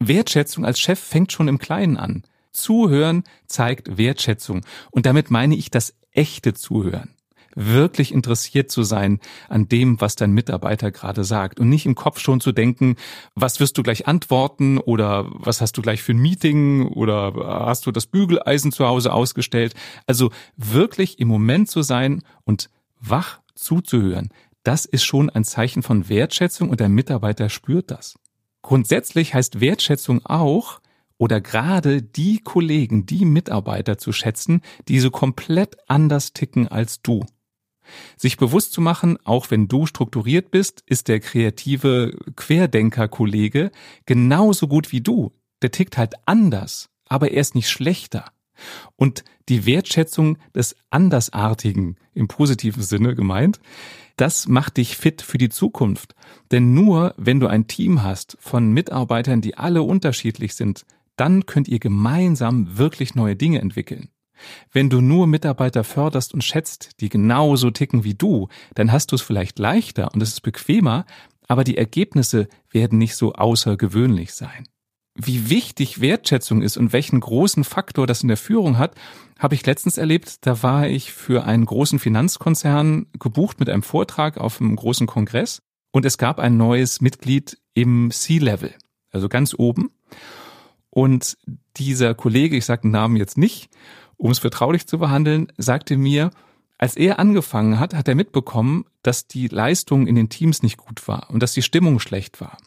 Wertschätzung 0.00 0.64
als 0.64 0.80
Chef 0.80 0.98
fängt 0.98 1.30
schon 1.30 1.46
im 1.46 1.58
Kleinen 1.58 1.96
an. 1.96 2.24
Zuhören 2.52 3.22
zeigt 3.46 3.96
Wertschätzung. 3.96 4.62
Und 4.90 5.06
damit 5.06 5.30
meine 5.30 5.54
ich 5.54 5.70
das 5.70 5.94
echte 6.10 6.52
Zuhören. 6.52 7.14
Wirklich 7.54 8.12
interessiert 8.12 8.72
zu 8.72 8.82
sein 8.82 9.20
an 9.48 9.68
dem, 9.68 10.00
was 10.00 10.16
dein 10.16 10.32
Mitarbeiter 10.32 10.90
gerade 10.90 11.22
sagt 11.22 11.60
und 11.60 11.68
nicht 11.68 11.86
im 11.86 11.94
Kopf 11.94 12.18
schon 12.18 12.40
zu 12.40 12.50
denken, 12.50 12.96
was 13.36 13.60
wirst 13.60 13.78
du 13.78 13.84
gleich 13.84 14.08
antworten 14.08 14.78
oder 14.78 15.26
was 15.30 15.60
hast 15.60 15.76
du 15.76 15.82
gleich 15.82 16.02
für 16.02 16.12
ein 16.12 16.18
Meeting 16.18 16.88
oder 16.88 17.34
hast 17.64 17.86
du 17.86 17.92
das 17.92 18.06
Bügeleisen 18.06 18.72
zu 18.72 18.84
Hause 18.84 19.12
ausgestellt. 19.12 19.74
Also 20.08 20.32
wirklich 20.56 21.20
im 21.20 21.28
Moment 21.28 21.70
zu 21.70 21.82
sein 21.82 22.24
und 22.42 22.68
wach 23.00 23.38
zuzuhören, 23.54 24.30
das 24.64 24.84
ist 24.84 25.04
schon 25.04 25.30
ein 25.30 25.44
Zeichen 25.44 25.82
von 25.82 26.08
Wertschätzung 26.08 26.70
und 26.70 26.80
der 26.80 26.88
Mitarbeiter 26.88 27.48
spürt 27.48 27.90
das. 27.90 28.18
Grundsätzlich 28.62 29.34
heißt 29.34 29.60
Wertschätzung 29.60 30.24
auch, 30.26 30.80
oder 31.16 31.40
gerade 31.40 32.02
die 32.02 32.40
Kollegen, 32.40 33.06
die 33.06 33.24
Mitarbeiter 33.24 33.98
zu 33.98 34.12
schätzen, 34.12 34.62
die 34.88 34.98
so 34.98 35.10
komplett 35.10 35.76
anders 35.88 36.32
ticken 36.32 36.66
als 36.66 37.02
du. 37.02 37.24
Sich 38.16 38.36
bewusst 38.36 38.72
zu 38.72 38.80
machen, 38.80 39.18
auch 39.24 39.50
wenn 39.50 39.68
du 39.68 39.86
strukturiert 39.86 40.50
bist, 40.50 40.82
ist 40.86 41.08
der 41.08 41.20
kreative 41.20 42.16
Querdenker-Kollege 42.34 43.70
genauso 44.06 44.66
gut 44.66 44.90
wie 44.90 45.02
du. 45.02 45.32
Der 45.62 45.70
tickt 45.70 45.98
halt 45.98 46.14
anders, 46.26 46.88
aber 47.08 47.30
er 47.30 47.40
ist 47.42 47.54
nicht 47.54 47.70
schlechter. 47.70 48.24
Und 48.96 49.24
die 49.48 49.66
Wertschätzung 49.66 50.38
des 50.54 50.76
Andersartigen 50.90 51.96
im 52.14 52.28
positiven 52.28 52.82
Sinne 52.82 53.14
gemeint, 53.14 53.60
das 54.16 54.48
macht 54.48 54.76
dich 54.76 54.96
fit 54.96 55.22
für 55.22 55.38
die 55.38 55.48
Zukunft. 55.48 56.14
Denn 56.50 56.74
nur 56.74 57.14
wenn 57.16 57.40
du 57.40 57.46
ein 57.46 57.66
Team 57.66 58.02
hast 58.02 58.36
von 58.40 58.72
Mitarbeitern, 58.72 59.40
die 59.40 59.56
alle 59.56 59.82
unterschiedlich 59.82 60.54
sind, 60.54 60.84
dann 61.16 61.46
könnt 61.46 61.68
ihr 61.68 61.78
gemeinsam 61.78 62.76
wirklich 62.76 63.14
neue 63.14 63.36
Dinge 63.36 63.60
entwickeln. 63.60 64.08
Wenn 64.72 64.90
du 64.90 65.00
nur 65.00 65.26
Mitarbeiter 65.26 65.84
förderst 65.84 66.34
und 66.34 66.42
schätzt, 66.42 67.00
die 67.00 67.08
genauso 67.08 67.70
ticken 67.70 68.04
wie 68.04 68.14
du, 68.14 68.48
dann 68.74 68.90
hast 68.90 69.12
du 69.12 69.16
es 69.16 69.22
vielleicht 69.22 69.58
leichter 69.58 70.12
und 70.12 70.22
es 70.22 70.30
ist 70.30 70.40
bequemer, 70.40 71.06
aber 71.46 71.62
die 71.62 71.76
Ergebnisse 71.76 72.48
werden 72.70 72.98
nicht 72.98 73.16
so 73.16 73.34
außergewöhnlich 73.34 74.34
sein 74.34 74.66
wie 75.14 75.48
wichtig 75.48 76.00
Wertschätzung 76.00 76.62
ist 76.62 76.76
und 76.76 76.92
welchen 76.92 77.20
großen 77.20 77.64
Faktor 77.64 78.06
das 78.06 78.22
in 78.22 78.28
der 78.28 78.36
Führung 78.36 78.78
hat, 78.78 78.94
habe 79.38 79.54
ich 79.54 79.64
letztens 79.64 79.96
erlebt. 79.96 80.46
Da 80.46 80.62
war 80.62 80.88
ich 80.88 81.12
für 81.12 81.44
einen 81.44 81.66
großen 81.66 81.98
Finanzkonzern 81.98 83.06
gebucht 83.18 83.60
mit 83.60 83.70
einem 83.70 83.82
Vortrag 83.82 84.38
auf 84.38 84.60
einem 84.60 84.74
großen 84.74 85.06
Kongress 85.06 85.62
und 85.92 86.04
es 86.04 86.18
gab 86.18 86.40
ein 86.40 86.56
neues 86.56 87.00
Mitglied 87.00 87.58
im 87.74 88.10
C-Level, 88.10 88.74
also 89.12 89.28
ganz 89.28 89.54
oben. 89.56 89.90
Und 90.90 91.36
dieser 91.76 92.14
Kollege, 92.14 92.56
ich 92.56 92.64
sage 92.64 92.82
den 92.82 92.90
Namen 92.90 93.16
jetzt 93.16 93.38
nicht, 93.38 93.68
um 94.16 94.30
es 94.30 94.40
vertraulich 94.40 94.86
zu 94.86 94.98
behandeln, 94.98 95.52
sagte 95.56 95.96
mir, 95.96 96.30
als 96.78 96.96
er 96.96 97.20
angefangen 97.20 97.78
hat, 97.78 97.94
hat 97.94 98.08
er 98.08 98.14
mitbekommen, 98.16 98.84
dass 99.02 99.28
die 99.28 99.48
Leistung 99.48 100.06
in 100.06 100.16
den 100.16 100.28
Teams 100.28 100.62
nicht 100.62 100.76
gut 100.76 101.06
war 101.06 101.30
und 101.30 101.42
dass 101.42 101.52
die 101.52 101.62
Stimmung 101.62 102.00
schlecht 102.00 102.40
war. 102.40 102.58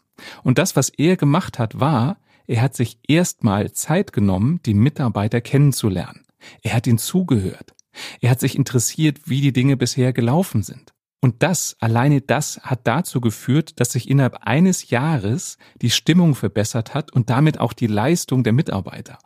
Und 0.42 0.58
das, 0.58 0.76
was 0.76 0.88
er 0.88 1.16
gemacht 1.16 1.58
hat, 1.58 1.80
war, 1.80 2.16
er 2.48 2.62
hat 2.62 2.74
sich 2.74 2.98
erstmal 3.06 3.72
Zeit 3.72 4.12
genommen, 4.12 4.60
die 4.64 4.74
Mitarbeiter 4.74 5.40
kennenzulernen. 5.40 6.24
Er 6.62 6.74
hat 6.74 6.86
ihnen 6.86 6.98
zugehört. 6.98 7.74
Er 8.20 8.30
hat 8.30 8.40
sich 8.40 8.56
interessiert, 8.56 9.20
wie 9.26 9.40
die 9.40 9.52
Dinge 9.52 9.76
bisher 9.76 10.12
gelaufen 10.12 10.62
sind. 10.62 10.92
Und 11.20 11.42
das, 11.42 11.76
alleine 11.80 12.20
das 12.20 12.60
hat 12.62 12.86
dazu 12.86 13.20
geführt, 13.20 13.80
dass 13.80 13.92
sich 13.92 14.08
innerhalb 14.08 14.46
eines 14.46 14.88
Jahres 14.90 15.58
die 15.82 15.90
Stimmung 15.90 16.36
verbessert 16.36 16.94
hat 16.94 17.12
und 17.12 17.28
damit 17.28 17.58
auch 17.58 17.72
die 17.72 17.88
Leistung 17.88 18.44
der 18.44 18.52
Mitarbeiter. 18.52 19.18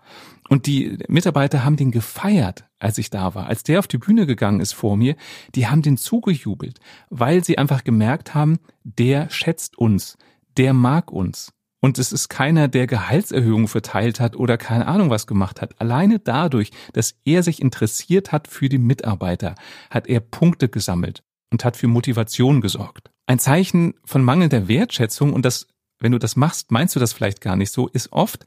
Und 0.48 0.66
die 0.66 0.98
Mitarbeiter 1.06 1.64
haben 1.64 1.76
den 1.76 1.90
gefeiert, 1.90 2.64
als 2.78 2.96
ich 2.98 3.10
da 3.10 3.34
war. 3.34 3.46
Als 3.46 3.62
der 3.62 3.78
auf 3.78 3.88
die 3.88 3.98
Bühne 3.98 4.26
gegangen 4.26 4.60
ist 4.60 4.72
vor 4.72 4.96
mir, 4.96 5.16
die 5.54 5.68
haben 5.68 5.82
den 5.82 5.98
zugejubelt, 5.98 6.80
weil 7.10 7.44
sie 7.44 7.58
einfach 7.58 7.84
gemerkt 7.84 8.34
haben, 8.34 8.58
der 8.82 9.28
schätzt 9.30 9.76
uns, 9.76 10.16
der 10.56 10.72
mag 10.72 11.12
uns. 11.12 11.52
Und 11.84 11.98
es 11.98 12.12
ist 12.12 12.28
keiner, 12.28 12.68
der 12.68 12.86
Gehaltserhöhungen 12.86 13.66
verteilt 13.66 14.20
hat 14.20 14.36
oder 14.36 14.56
keine 14.56 14.86
Ahnung 14.86 15.10
was 15.10 15.26
gemacht 15.26 15.60
hat. 15.60 15.80
Alleine 15.80 16.20
dadurch, 16.20 16.70
dass 16.92 17.16
er 17.24 17.42
sich 17.42 17.60
interessiert 17.60 18.30
hat 18.30 18.46
für 18.46 18.68
die 18.68 18.78
Mitarbeiter, 18.78 19.56
hat 19.90 20.06
er 20.06 20.20
Punkte 20.20 20.68
gesammelt 20.68 21.24
und 21.50 21.64
hat 21.64 21.76
für 21.76 21.88
Motivation 21.88 22.60
gesorgt. 22.60 23.10
Ein 23.26 23.40
Zeichen 23.40 23.94
von 24.04 24.22
mangelnder 24.22 24.68
Wertschätzung, 24.68 25.32
und 25.32 25.44
das, 25.44 25.66
wenn 25.98 26.12
du 26.12 26.20
das 26.20 26.36
machst, 26.36 26.70
meinst 26.70 26.94
du 26.94 27.00
das 27.00 27.12
vielleicht 27.12 27.40
gar 27.40 27.56
nicht 27.56 27.72
so, 27.72 27.88
ist 27.88 28.12
oft, 28.12 28.46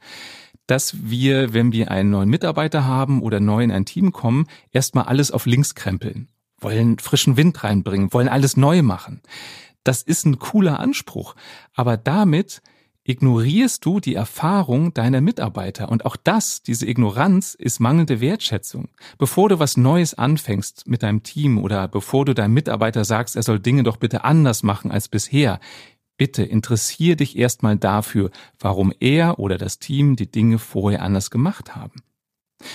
dass 0.66 0.96
wir, 1.02 1.52
wenn 1.52 1.72
wir 1.72 1.90
einen 1.90 2.08
neuen 2.08 2.30
Mitarbeiter 2.30 2.86
haben 2.86 3.20
oder 3.20 3.38
neu 3.38 3.62
in 3.62 3.70
ein 3.70 3.84
Team 3.84 4.12
kommen, 4.12 4.46
erstmal 4.72 5.04
alles 5.04 5.30
auf 5.30 5.44
links 5.44 5.74
krempeln, 5.74 6.30
wollen 6.58 6.98
frischen 6.98 7.36
Wind 7.36 7.62
reinbringen, 7.62 8.14
wollen 8.14 8.28
alles 8.30 8.56
neu 8.56 8.80
machen. 8.80 9.20
Das 9.84 10.00
ist 10.00 10.24
ein 10.24 10.38
cooler 10.38 10.80
Anspruch, 10.80 11.36
aber 11.74 11.98
damit 11.98 12.62
ignorierst 13.06 13.84
du 13.84 14.00
die 14.00 14.14
Erfahrung 14.14 14.92
deiner 14.92 15.20
Mitarbeiter. 15.20 15.88
Und 15.90 16.04
auch 16.04 16.16
das, 16.16 16.62
diese 16.62 16.86
Ignoranz, 16.86 17.54
ist 17.54 17.80
mangelnde 17.80 18.20
Wertschätzung. 18.20 18.88
Bevor 19.18 19.48
du 19.48 19.58
was 19.58 19.76
Neues 19.76 20.14
anfängst 20.14 20.88
mit 20.88 21.02
deinem 21.02 21.22
Team 21.22 21.58
oder 21.58 21.88
bevor 21.88 22.24
du 22.24 22.34
deinem 22.34 22.54
Mitarbeiter 22.54 23.04
sagst, 23.04 23.36
er 23.36 23.42
soll 23.42 23.60
Dinge 23.60 23.84
doch 23.84 23.96
bitte 23.96 24.24
anders 24.24 24.62
machen 24.62 24.90
als 24.90 25.08
bisher, 25.08 25.60
bitte 26.16 26.42
interessier 26.42 27.16
dich 27.16 27.38
erstmal 27.38 27.76
dafür, 27.76 28.30
warum 28.58 28.92
er 29.00 29.38
oder 29.38 29.58
das 29.58 29.78
Team 29.78 30.16
die 30.16 30.30
Dinge 30.30 30.58
vorher 30.58 31.02
anders 31.02 31.30
gemacht 31.30 31.76
haben. 31.76 32.02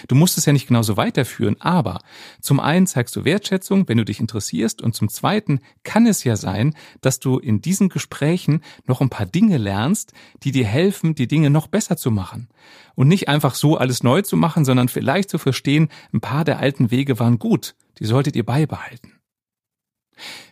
Du 0.07 0.15
musst 0.15 0.37
es 0.37 0.45
ja 0.45 0.53
nicht 0.53 0.67
genauso 0.67 0.97
weiterführen, 0.97 1.59
aber 1.59 2.01
zum 2.41 2.59
einen 2.59 2.87
zeigst 2.87 3.15
du 3.15 3.25
Wertschätzung, 3.25 3.87
wenn 3.87 3.97
du 3.97 4.05
dich 4.05 4.19
interessierst, 4.19 4.81
und 4.81 4.95
zum 4.95 5.09
zweiten 5.09 5.59
kann 5.83 6.05
es 6.05 6.23
ja 6.23 6.35
sein, 6.35 6.75
dass 7.01 7.19
du 7.19 7.37
in 7.37 7.61
diesen 7.61 7.89
Gesprächen 7.89 8.61
noch 8.85 9.01
ein 9.01 9.09
paar 9.09 9.25
Dinge 9.25 9.57
lernst, 9.57 10.13
die 10.43 10.51
dir 10.51 10.65
helfen, 10.65 11.15
die 11.15 11.27
Dinge 11.27 11.49
noch 11.49 11.67
besser 11.67 11.97
zu 11.97 12.11
machen. 12.11 12.49
Und 12.95 13.07
nicht 13.07 13.27
einfach 13.27 13.55
so 13.55 13.77
alles 13.77 14.03
neu 14.03 14.21
zu 14.21 14.37
machen, 14.37 14.65
sondern 14.65 14.87
vielleicht 14.87 15.29
zu 15.29 15.37
verstehen, 15.37 15.89
ein 16.13 16.21
paar 16.21 16.43
der 16.43 16.59
alten 16.59 16.91
Wege 16.91 17.19
waren 17.19 17.39
gut, 17.39 17.75
die 17.99 18.05
solltet 18.05 18.35
ihr 18.35 18.45
beibehalten. 18.45 19.19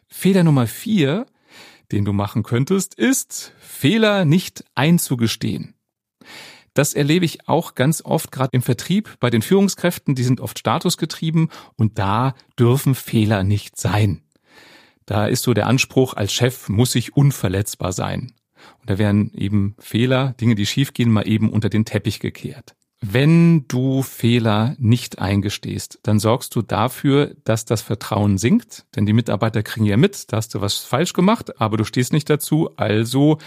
Fehler 0.08 0.44
Nummer 0.44 0.68
vier, 0.68 1.26
den 1.92 2.06
du 2.06 2.14
machen 2.14 2.44
könntest, 2.44 2.96
ist, 2.96 3.54
Fehler 3.60 4.26
nicht 4.26 4.64
einzugestehen. 4.76 5.76
Das 6.74 6.94
erlebe 6.94 7.26
ich 7.26 7.48
auch 7.48 7.76
ganz 7.76 8.02
oft, 8.04 8.32
gerade 8.32 8.52
im 8.54 8.62
Vertrieb, 8.62 9.18
bei 9.20 9.30
den 9.30 9.42
Führungskräften, 9.42 10.16
die 10.16 10.24
sind 10.24 10.40
oft 10.42 10.60
statusgetrieben 10.60 11.50
und 11.76 12.00
da 12.00 12.36
dürfen 12.58 12.96
Fehler 12.96 13.44
nicht 13.44 13.78
sein. 13.78 14.24
Da 15.06 15.26
ist 15.26 15.44
so 15.44 15.54
der 15.54 15.68
Anspruch, 15.68 16.14
als 16.14 16.32
Chef 16.32 16.70
muss 16.70 16.94
ich 16.96 17.16
unverletzbar 17.16 17.94
sein. 17.94 18.34
Und 18.82 18.90
da 18.90 18.98
werden 18.98 19.34
eben 19.34 19.76
Fehler, 19.80 20.36
Dinge, 20.40 20.56
die 20.56 20.66
schiefgehen, 20.66 21.12
mal 21.12 21.28
eben 21.28 21.50
unter 21.50 21.70
den 21.70 21.86
Teppich 21.86 22.20
gekehrt. 22.20 22.76
Wenn 23.02 23.66
du 23.68 24.04
Fehler 24.04 24.76
nicht 24.78 25.20
eingestehst, 25.20 26.00
dann 26.04 26.20
sorgst 26.20 26.54
du 26.56 26.62
dafür, 26.62 27.34
dass 27.46 27.64
das 27.64 27.82
Vertrauen 27.82 28.38
sinkt, 28.38 28.86
denn 28.94 29.06
die 29.06 29.14
Mitarbeiter 29.14 29.64
kriegen 29.64 29.86
ja 29.86 29.96
mit, 29.96 30.32
da 30.32 30.38
hast 30.38 30.54
du 30.54 30.60
was 30.60 30.80
falsch 30.80 31.14
gemacht, 31.14 31.62
aber 31.62 31.78
du 31.78 31.86
stehst 31.86 32.12
nicht 32.12 32.30
dazu, 32.30 32.72
also 32.76 33.38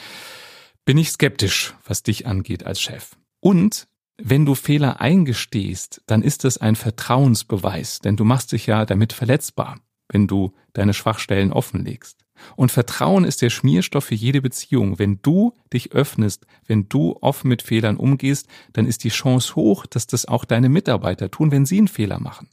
bin 0.85 0.99
ich 0.99 1.11
skeptisch, 1.11 1.75
was 1.87 2.03
dich 2.03 2.27
angeht 2.27 2.67
als 2.67 2.81
Chef. 2.81 3.17
Und 3.41 3.89
wenn 4.17 4.45
du 4.45 4.55
Fehler 4.55 5.01
eingestehst, 5.01 6.03
dann 6.07 6.23
ist 6.23 6.45
es 6.45 6.59
ein 6.59 6.77
Vertrauensbeweis, 6.77 8.01
denn 8.01 8.17
du 8.17 8.25
machst 8.25 8.53
dich 8.53 8.67
ja 8.67 8.85
damit 8.85 9.13
verletzbar, 9.13 9.81
wenn 10.09 10.27
du 10.27 10.53
deine 10.73 10.95
Schwachstellen 10.95 11.53
offenlegst. 11.53 12.19
Und 12.57 12.73
Vertrauen 12.73 13.25
ist 13.25 13.43
der 13.43 13.51
Schmierstoff 13.51 14.05
für 14.05 14.15
jede 14.15 14.43
Beziehung. 14.43 14.99
Wenn 14.99 15.21
du 15.23 15.55
dich 15.73 15.93
öffnest, 15.93 16.47
wenn 16.67 16.89
du 16.89 17.17
offen 17.21 17.49
mit 17.49 17.63
Fehlern 17.63 17.97
umgehst, 17.97 18.49
dann 18.73 18.87
ist 18.87 19.05
die 19.05 19.11
Chance 19.11 19.55
hoch, 19.55 19.87
dass 19.87 20.07
das 20.07 20.27
auch 20.27 20.45
deine 20.45 20.69
Mitarbeiter 20.69 21.31
tun, 21.31 21.51
wenn 21.51 21.67
sie 21.67 21.79
einen 21.79 21.89
Fehler 21.89 22.21
machen. 22.21 22.49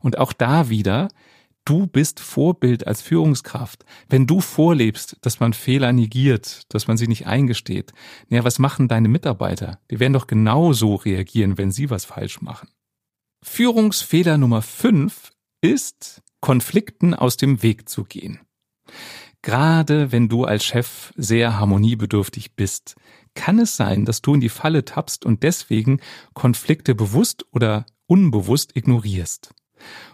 Und 0.00 0.18
auch 0.18 0.32
da 0.32 0.68
wieder, 0.68 1.08
Du 1.66 1.86
bist 1.86 2.20
Vorbild 2.20 2.86
als 2.86 3.00
Führungskraft. 3.00 3.86
Wenn 4.10 4.26
du 4.26 4.40
vorlebst, 4.40 5.16
dass 5.22 5.40
man 5.40 5.54
Fehler 5.54 5.94
negiert, 5.94 6.62
dass 6.68 6.88
man 6.88 6.98
sie 6.98 7.08
nicht 7.08 7.26
eingesteht, 7.26 7.94
naja, 8.28 8.44
was 8.44 8.58
machen 8.58 8.86
deine 8.86 9.08
Mitarbeiter? 9.08 9.80
Die 9.90 9.98
werden 9.98 10.12
doch 10.12 10.26
genauso 10.26 10.96
reagieren, 10.96 11.56
wenn 11.56 11.72
sie 11.72 11.88
was 11.88 12.04
falsch 12.04 12.42
machen. 12.42 12.68
Führungsfehler 13.42 14.36
Nummer 14.36 14.60
fünf 14.60 15.32
ist, 15.62 16.22
Konflikten 16.40 17.14
aus 17.14 17.38
dem 17.38 17.62
Weg 17.62 17.88
zu 17.88 18.04
gehen. 18.04 18.40
Gerade 19.40 20.12
wenn 20.12 20.28
du 20.28 20.44
als 20.44 20.64
Chef 20.64 21.14
sehr 21.16 21.58
harmoniebedürftig 21.58 22.56
bist, 22.56 22.96
kann 23.34 23.58
es 23.58 23.76
sein, 23.76 24.04
dass 24.04 24.20
du 24.20 24.34
in 24.34 24.40
die 24.40 24.50
Falle 24.50 24.84
tappst 24.84 25.24
und 25.24 25.42
deswegen 25.42 26.00
Konflikte 26.34 26.94
bewusst 26.94 27.46
oder 27.52 27.86
unbewusst 28.06 28.76
ignorierst. 28.76 29.54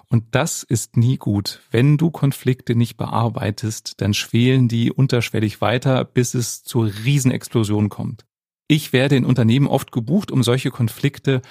Und 0.08 0.24
das 0.32 0.62
ist 0.62 0.96
nie 0.96 1.16
gut. 1.16 1.60
Wenn 1.70 1.96
du 1.96 2.10
Konflikte 2.10 2.74
nicht 2.74 2.96
bearbeitest, 2.96 4.00
dann 4.00 4.14
schwelen 4.14 4.68
die 4.68 4.90
unterschwellig 4.90 5.60
weiter, 5.60 6.04
bis 6.04 6.34
es 6.34 6.64
zur 6.64 6.86
Riesenexplosion 6.86 7.88
kommt. 7.88 8.24
Ich 8.66 8.92
werde 8.92 9.16
in 9.16 9.24
Unternehmen 9.24 9.66
oft 9.66 9.92
gebucht, 9.92 10.30
um 10.30 10.42
solche 10.42 10.70
Konflikte 10.70 11.42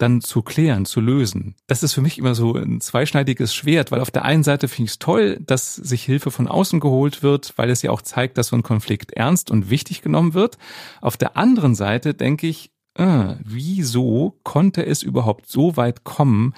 dann 0.00 0.20
zu 0.20 0.42
klären, 0.42 0.86
zu 0.86 1.00
lösen. 1.00 1.54
Das 1.66 1.82
ist 1.82 1.92
für 1.92 2.00
mich 2.00 2.18
immer 2.18 2.34
so 2.34 2.54
ein 2.54 2.80
zweischneidiges 2.80 3.54
Schwert, 3.54 3.92
weil 3.92 4.00
auf 4.00 4.10
der 4.10 4.24
einen 4.24 4.42
Seite 4.42 4.66
finde 4.68 4.86
ich 4.86 4.92
es 4.92 4.98
toll, 4.98 5.38
dass 5.40 5.74
sich 5.74 6.02
Hilfe 6.02 6.30
von 6.30 6.48
außen 6.48 6.80
geholt 6.80 7.22
wird, 7.22 7.52
weil 7.56 7.70
es 7.70 7.82
ja 7.82 7.90
auch 7.90 8.02
zeigt, 8.02 8.38
dass 8.38 8.48
so 8.48 8.56
ein 8.56 8.62
Konflikt 8.62 9.12
ernst 9.12 9.50
und 9.50 9.70
wichtig 9.70 10.02
genommen 10.02 10.34
wird. 10.34 10.58
Auf 11.00 11.16
der 11.16 11.36
anderen 11.36 11.74
Seite 11.74 12.14
denke 12.14 12.46
ich, 12.46 12.70
äh, 12.94 13.34
wieso 13.44 14.38
konnte 14.42 14.84
es 14.84 15.02
überhaupt 15.02 15.48
so 15.48 15.76
weit 15.76 16.04
kommen, 16.04 16.54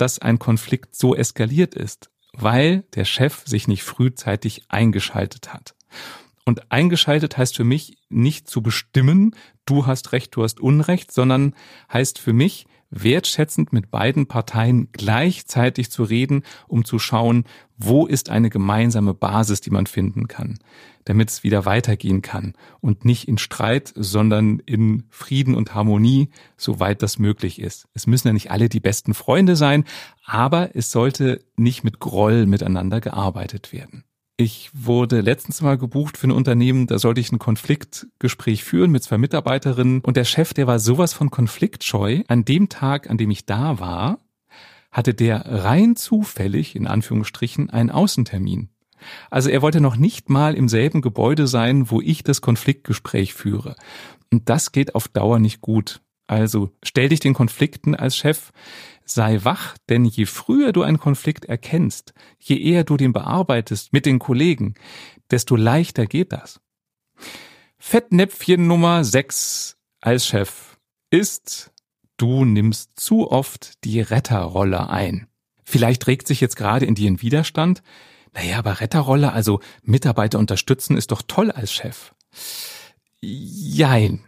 dass 0.00 0.18
ein 0.18 0.38
Konflikt 0.38 0.94
so 0.94 1.14
eskaliert 1.14 1.74
ist, 1.74 2.10
weil 2.32 2.84
der 2.94 3.04
Chef 3.04 3.42
sich 3.46 3.68
nicht 3.68 3.82
frühzeitig 3.82 4.62
eingeschaltet 4.68 5.52
hat. 5.52 5.74
Und 6.50 6.72
eingeschaltet 6.72 7.38
heißt 7.38 7.54
für 7.54 7.62
mich 7.62 7.96
nicht 8.08 8.50
zu 8.50 8.60
bestimmen, 8.60 9.36
du 9.66 9.86
hast 9.86 10.10
Recht, 10.10 10.34
du 10.34 10.42
hast 10.42 10.58
Unrecht, 10.58 11.12
sondern 11.12 11.54
heißt 11.92 12.18
für 12.18 12.32
mich, 12.32 12.66
wertschätzend 12.90 13.72
mit 13.72 13.92
beiden 13.92 14.26
Parteien 14.26 14.88
gleichzeitig 14.90 15.92
zu 15.92 16.02
reden, 16.02 16.42
um 16.66 16.84
zu 16.84 16.98
schauen, 16.98 17.44
wo 17.76 18.04
ist 18.04 18.30
eine 18.30 18.50
gemeinsame 18.50 19.14
Basis, 19.14 19.60
die 19.60 19.70
man 19.70 19.86
finden 19.86 20.26
kann, 20.26 20.58
damit 21.04 21.30
es 21.30 21.44
wieder 21.44 21.66
weitergehen 21.66 22.20
kann 22.20 22.54
und 22.80 23.04
nicht 23.04 23.28
in 23.28 23.38
Streit, 23.38 23.92
sondern 23.94 24.58
in 24.66 25.04
Frieden 25.08 25.54
und 25.54 25.76
Harmonie, 25.76 26.30
soweit 26.56 27.00
das 27.00 27.20
möglich 27.20 27.60
ist. 27.60 27.86
Es 27.94 28.08
müssen 28.08 28.26
ja 28.26 28.34
nicht 28.34 28.50
alle 28.50 28.68
die 28.68 28.80
besten 28.80 29.14
Freunde 29.14 29.54
sein, 29.54 29.84
aber 30.24 30.74
es 30.74 30.90
sollte 30.90 31.44
nicht 31.56 31.84
mit 31.84 32.00
Groll 32.00 32.46
miteinander 32.46 33.00
gearbeitet 33.00 33.72
werden. 33.72 34.02
Ich 34.40 34.70
wurde 34.72 35.20
letztens 35.20 35.60
mal 35.60 35.76
gebucht 35.76 36.16
für 36.16 36.26
ein 36.26 36.30
Unternehmen, 36.30 36.86
da 36.86 36.98
sollte 36.98 37.20
ich 37.20 37.30
ein 37.30 37.38
Konfliktgespräch 37.38 38.64
führen 38.64 38.90
mit 38.90 39.02
zwei 39.02 39.18
Mitarbeiterinnen 39.18 40.00
und 40.00 40.16
der 40.16 40.24
Chef, 40.24 40.54
der 40.54 40.66
war 40.66 40.78
sowas 40.78 41.12
von 41.12 41.30
konfliktscheu. 41.30 42.22
An 42.26 42.46
dem 42.46 42.70
Tag, 42.70 43.10
an 43.10 43.18
dem 43.18 43.30
ich 43.30 43.44
da 43.44 43.80
war, 43.80 44.18
hatte 44.90 45.12
der 45.12 45.44
rein 45.44 45.94
zufällig, 45.94 46.74
in 46.74 46.86
Anführungsstrichen, 46.86 47.68
einen 47.68 47.90
Außentermin. 47.90 48.70
Also 49.28 49.50
er 49.50 49.60
wollte 49.60 49.82
noch 49.82 49.96
nicht 49.96 50.30
mal 50.30 50.54
im 50.54 50.70
selben 50.70 51.02
Gebäude 51.02 51.46
sein, 51.46 51.90
wo 51.90 52.00
ich 52.00 52.22
das 52.22 52.40
Konfliktgespräch 52.40 53.34
führe. 53.34 53.76
Und 54.32 54.48
das 54.48 54.72
geht 54.72 54.94
auf 54.94 55.08
Dauer 55.08 55.38
nicht 55.38 55.60
gut. 55.60 56.00
Also 56.26 56.70
stell 56.82 57.10
dich 57.10 57.20
den 57.20 57.34
Konflikten 57.34 57.94
als 57.94 58.16
Chef 58.16 58.52
sei 59.12 59.44
wach, 59.44 59.76
denn 59.88 60.04
je 60.04 60.26
früher 60.26 60.72
du 60.72 60.82
einen 60.82 60.98
Konflikt 60.98 61.44
erkennst, 61.44 62.14
je 62.38 62.58
eher 62.60 62.84
du 62.84 62.96
den 62.96 63.12
bearbeitest 63.12 63.92
mit 63.92 64.06
den 64.06 64.18
Kollegen, 64.18 64.74
desto 65.30 65.56
leichter 65.56 66.06
geht 66.06 66.32
das. 66.32 66.60
Fettnäpfchen 67.78 68.66
Nummer 68.66 69.04
6 69.04 69.76
als 70.00 70.26
Chef 70.26 70.78
ist, 71.10 71.72
du 72.16 72.44
nimmst 72.44 72.98
zu 72.98 73.30
oft 73.30 73.84
die 73.84 74.00
Retterrolle 74.00 74.90
ein. 74.90 75.26
Vielleicht 75.64 76.06
regt 76.06 76.26
sich 76.26 76.40
jetzt 76.40 76.56
gerade 76.56 76.84
in 76.84 76.94
dir 76.94 77.10
ein 77.10 77.22
Widerstand. 77.22 77.82
Naja, 78.32 78.58
aber 78.58 78.80
Retterrolle, 78.80 79.32
also 79.32 79.60
Mitarbeiter 79.82 80.38
unterstützen, 80.38 80.96
ist 80.96 81.10
doch 81.10 81.22
toll 81.26 81.50
als 81.50 81.72
Chef. 81.72 82.12
Jein. 83.20 84.24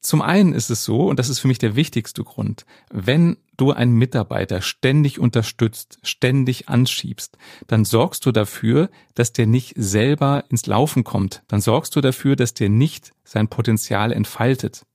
Zum 0.00 0.22
einen 0.22 0.54
ist 0.54 0.70
es 0.70 0.84
so, 0.84 1.08
und 1.08 1.18
das 1.18 1.28
ist 1.28 1.40
für 1.40 1.48
mich 1.48 1.58
der 1.58 1.76
wichtigste 1.76 2.24
Grund, 2.24 2.64
wenn 2.90 3.36
du 3.58 3.72
einen 3.72 3.92
Mitarbeiter 3.92 4.62
ständig 4.62 5.18
unterstützt, 5.18 5.98
ständig 6.02 6.70
anschiebst, 6.70 7.36
dann 7.66 7.84
sorgst 7.84 8.24
du 8.24 8.32
dafür, 8.32 8.88
dass 9.14 9.34
der 9.34 9.46
nicht 9.46 9.74
selber 9.76 10.44
ins 10.48 10.64
Laufen 10.64 11.04
kommt. 11.04 11.42
Dann 11.48 11.60
sorgst 11.60 11.94
du 11.94 12.00
dafür, 12.00 12.36
dass 12.36 12.54
der 12.54 12.70
nicht 12.70 13.12
sein 13.24 13.48
Potenzial 13.48 14.12
entfaltet. 14.12 14.86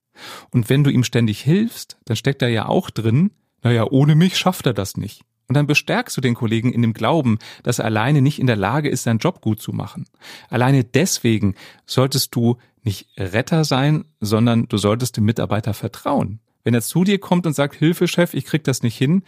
Und 0.49 0.69
wenn 0.69 0.83
du 0.83 0.89
ihm 0.89 1.03
ständig 1.03 1.41
hilfst, 1.41 1.97
dann 2.05 2.17
steckt 2.17 2.41
da 2.41 2.47
ja 2.47 2.67
auch 2.67 2.89
drin, 2.89 3.31
naja, 3.61 3.85
ohne 3.89 4.15
mich 4.15 4.37
schafft 4.37 4.65
er 4.65 4.73
das 4.73 4.97
nicht. 4.97 5.21
Und 5.47 5.55
dann 5.55 5.67
bestärkst 5.67 6.17
du 6.17 6.21
den 6.21 6.33
Kollegen 6.33 6.73
in 6.73 6.81
dem 6.81 6.93
Glauben, 6.93 7.37
dass 7.61 7.77
er 7.77 7.85
alleine 7.85 8.21
nicht 8.21 8.39
in 8.39 8.47
der 8.47 8.55
Lage 8.55 8.89
ist, 8.89 9.03
seinen 9.03 9.19
Job 9.19 9.41
gut 9.41 9.61
zu 9.61 9.73
machen. 9.73 10.07
Alleine 10.49 10.83
deswegen 10.83 11.53
solltest 11.85 12.33
du 12.33 12.57
nicht 12.85 13.09
Retter 13.17 13.65
sein, 13.65 14.05
sondern 14.19 14.67
du 14.67 14.77
solltest 14.77 15.17
dem 15.17 15.25
Mitarbeiter 15.25 15.73
vertrauen. 15.73 16.39
Wenn 16.63 16.73
er 16.73 16.81
zu 16.81 17.03
dir 17.03 17.19
kommt 17.19 17.45
und 17.45 17.53
sagt, 17.53 17.75
Hilfe, 17.75 18.07
Chef, 18.07 18.33
ich 18.33 18.45
krieg 18.45 18.63
das 18.63 18.83
nicht 18.83 18.97
hin, 18.97 19.23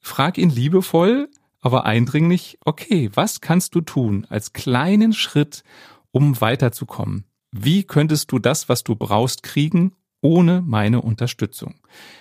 frag 0.00 0.38
ihn 0.38 0.50
liebevoll, 0.50 1.28
aber 1.60 1.86
eindringlich, 1.86 2.58
okay, 2.64 3.10
was 3.14 3.40
kannst 3.40 3.74
du 3.74 3.80
tun 3.80 4.26
als 4.28 4.52
kleinen 4.52 5.12
Schritt, 5.12 5.64
um 6.10 6.40
weiterzukommen? 6.40 7.24
Wie 7.50 7.84
könntest 7.84 8.32
du 8.32 8.38
das, 8.38 8.68
was 8.68 8.84
du 8.84 8.96
brauchst, 8.96 9.42
kriegen, 9.42 9.92
ohne 10.20 10.62
meine 10.62 11.00
Unterstützung? 11.00 11.76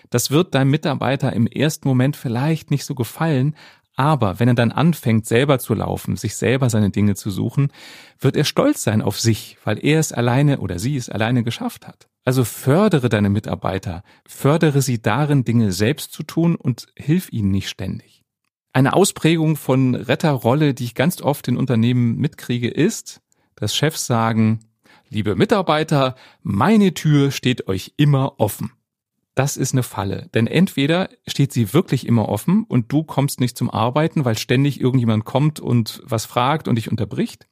Das 0.10 0.32
wird 0.32 0.56
deinem 0.56 0.72
Mitarbeiter 0.72 1.34
im 1.34 1.48
ersten 1.48 1.88
Moment 1.88 2.16
vielleicht 2.16 2.72
nicht 2.72 2.86
so 2.86 2.96
gefallen, 2.96 3.56
aber 3.96 4.40
wenn 4.40 4.48
er 4.48 4.56
dann 4.56 4.72
anfängt, 4.72 5.26
selber 5.26 5.60
zu 5.60 5.74
laufen, 5.74 6.16
sich 6.16 6.36
selber 6.36 6.70
seine 6.70 6.90
Dinge 6.90 7.16
zu 7.16 7.30
suchen, 7.30 7.72
wird 8.20 8.36
er 8.36 8.44
stolz 8.44 8.84
sein 8.84 9.02
auf 9.02 9.20
sich, 9.20 9.58
weil 9.64 9.84
er 9.84 10.00
es 10.00 10.12
alleine 10.12 10.60
oder 10.60 10.80
sie 10.80 10.96
es 10.96 11.10
alleine 11.10 11.44
geschafft 11.44 11.88
hat. 11.88 12.08
Also 12.26 12.44
fördere 12.44 13.10
deine 13.10 13.30
Mitarbeiter, 13.30 14.04
fördere 14.26 14.82
sie 14.82 15.02
darin, 15.02 15.44
Dinge 15.44 15.72
selbst 15.72 16.12
zu 16.12 16.24
tun 16.24 16.56
und 16.56 16.88
hilf 16.96 17.32
ihnen 17.32 17.52
nicht 17.52 17.70
ständig. 17.70 18.24
Eine 18.72 18.94
Ausprägung 18.94 19.56
von 19.56 19.94
Retterrolle, 19.94 20.74
die 20.74 20.86
ich 20.86 20.96
ganz 20.96 21.22
oft 21.22 21.48
in 21.48 21.58
Unternehmen 21.58 22.18
mitkriege, 22.18 22.70
ist, 22.70 23.22
dass 23.56 23.76
Chefs 23.76 24.08
sagen, 24.08 24.62
liebe 25.10 25.36
Mitarbeiter, 25.36 26.16
meine 26.42 26.96
Tür 26.96 27.30
steht 27.30 27.68
euch 27.68 27.94
immer 27.98 28.40
offen 28.40 28.72
das 29.36 29.58
ist 29.58 29.74
eine 29.74 29.84
Falle. 29.84 30.30
Denn 30.34 30.48
entweder 30.48 31.10
steht 31.28 31.52
sie 31.52 31.74
wirklich 31.74 32.08
immer 32.08 32.30
offen 32.30 32.66
und 32.68 32.92
du 32.92 33.04
kommst 33.04 33.40
nicht 33.40 33.58
zum 33.58 33.70
Arbeiten, 33.70 34.26
weil 34.26 34.38
ständig 34.38 34.80
irgendjemand 34.80 35.26
kommt 35.26 35.60
und 35.60 36.02
was 36.06 36.26
fragt 36.26 36.68
und 36.68 36.76
dich 36.76 36.92
unterbricht. 36.92 37.48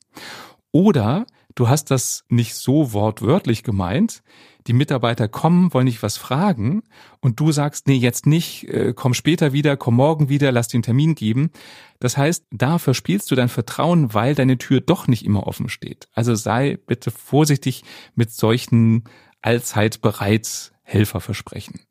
Oder 0.71 1.25
du 1.55 1.67
hast 1.67 1.91
das 1.91 2.23
nicht 2.29 2.55
so 2.55 2.93
wortwörtlich 2.93 3.63
gemeint. 3.63 4.23
Die 4.67 4.73
Mitarbeiter 4.73 5.27
kommen, 5.27 5.73
wollen 5.73 5.87
dich 5.87 6.03
was 6.03 6.17
fragen 6.17 6.83
und 7.19 7.39
du 7.39 7.51
sagst, 7.51 7.87
nee, 7.87 7.95
jetzt 7.95 8.27
nicht, 8.27 8.67
äh, 8.67 8.93
komm 8.95 9.15
später 9.15 9.53
wieder, 9.53 9.75
komm 9.75 9.95
morgen 9.95 10.29
wieder, 10.29 10.51
lass 10.51 10.67
den 10.67 10.83
Termin 10.83 11.15
geben. 11.15 11.49
Das 11.99 12.15
heißt, 12.15 12.45
da 12.51 12.77
verspielst 12.77 13.31
du 13.31 13.35
dein 13.35 13.49
Vertrauen, 13.49 14.13
weil 14.13 14.35
deine 14.35 14.59
Tür 14.59 14.79
doch 14.79 15.07
nicht 15.07 15.25
immer 15.25 15.47
offen 15.47 15.67
steht. 15.67 16.09
Also 16.13 16.35
sei 16.35 16.77
bitte 16.85 17.09
vorsichtig 17.09 17.83
mit 18.13 18.31
solchen 18.31 19.05
allzeit 19.41 20.01
bereit 20.01 20.71
Helferversprechen. 20.91 21.81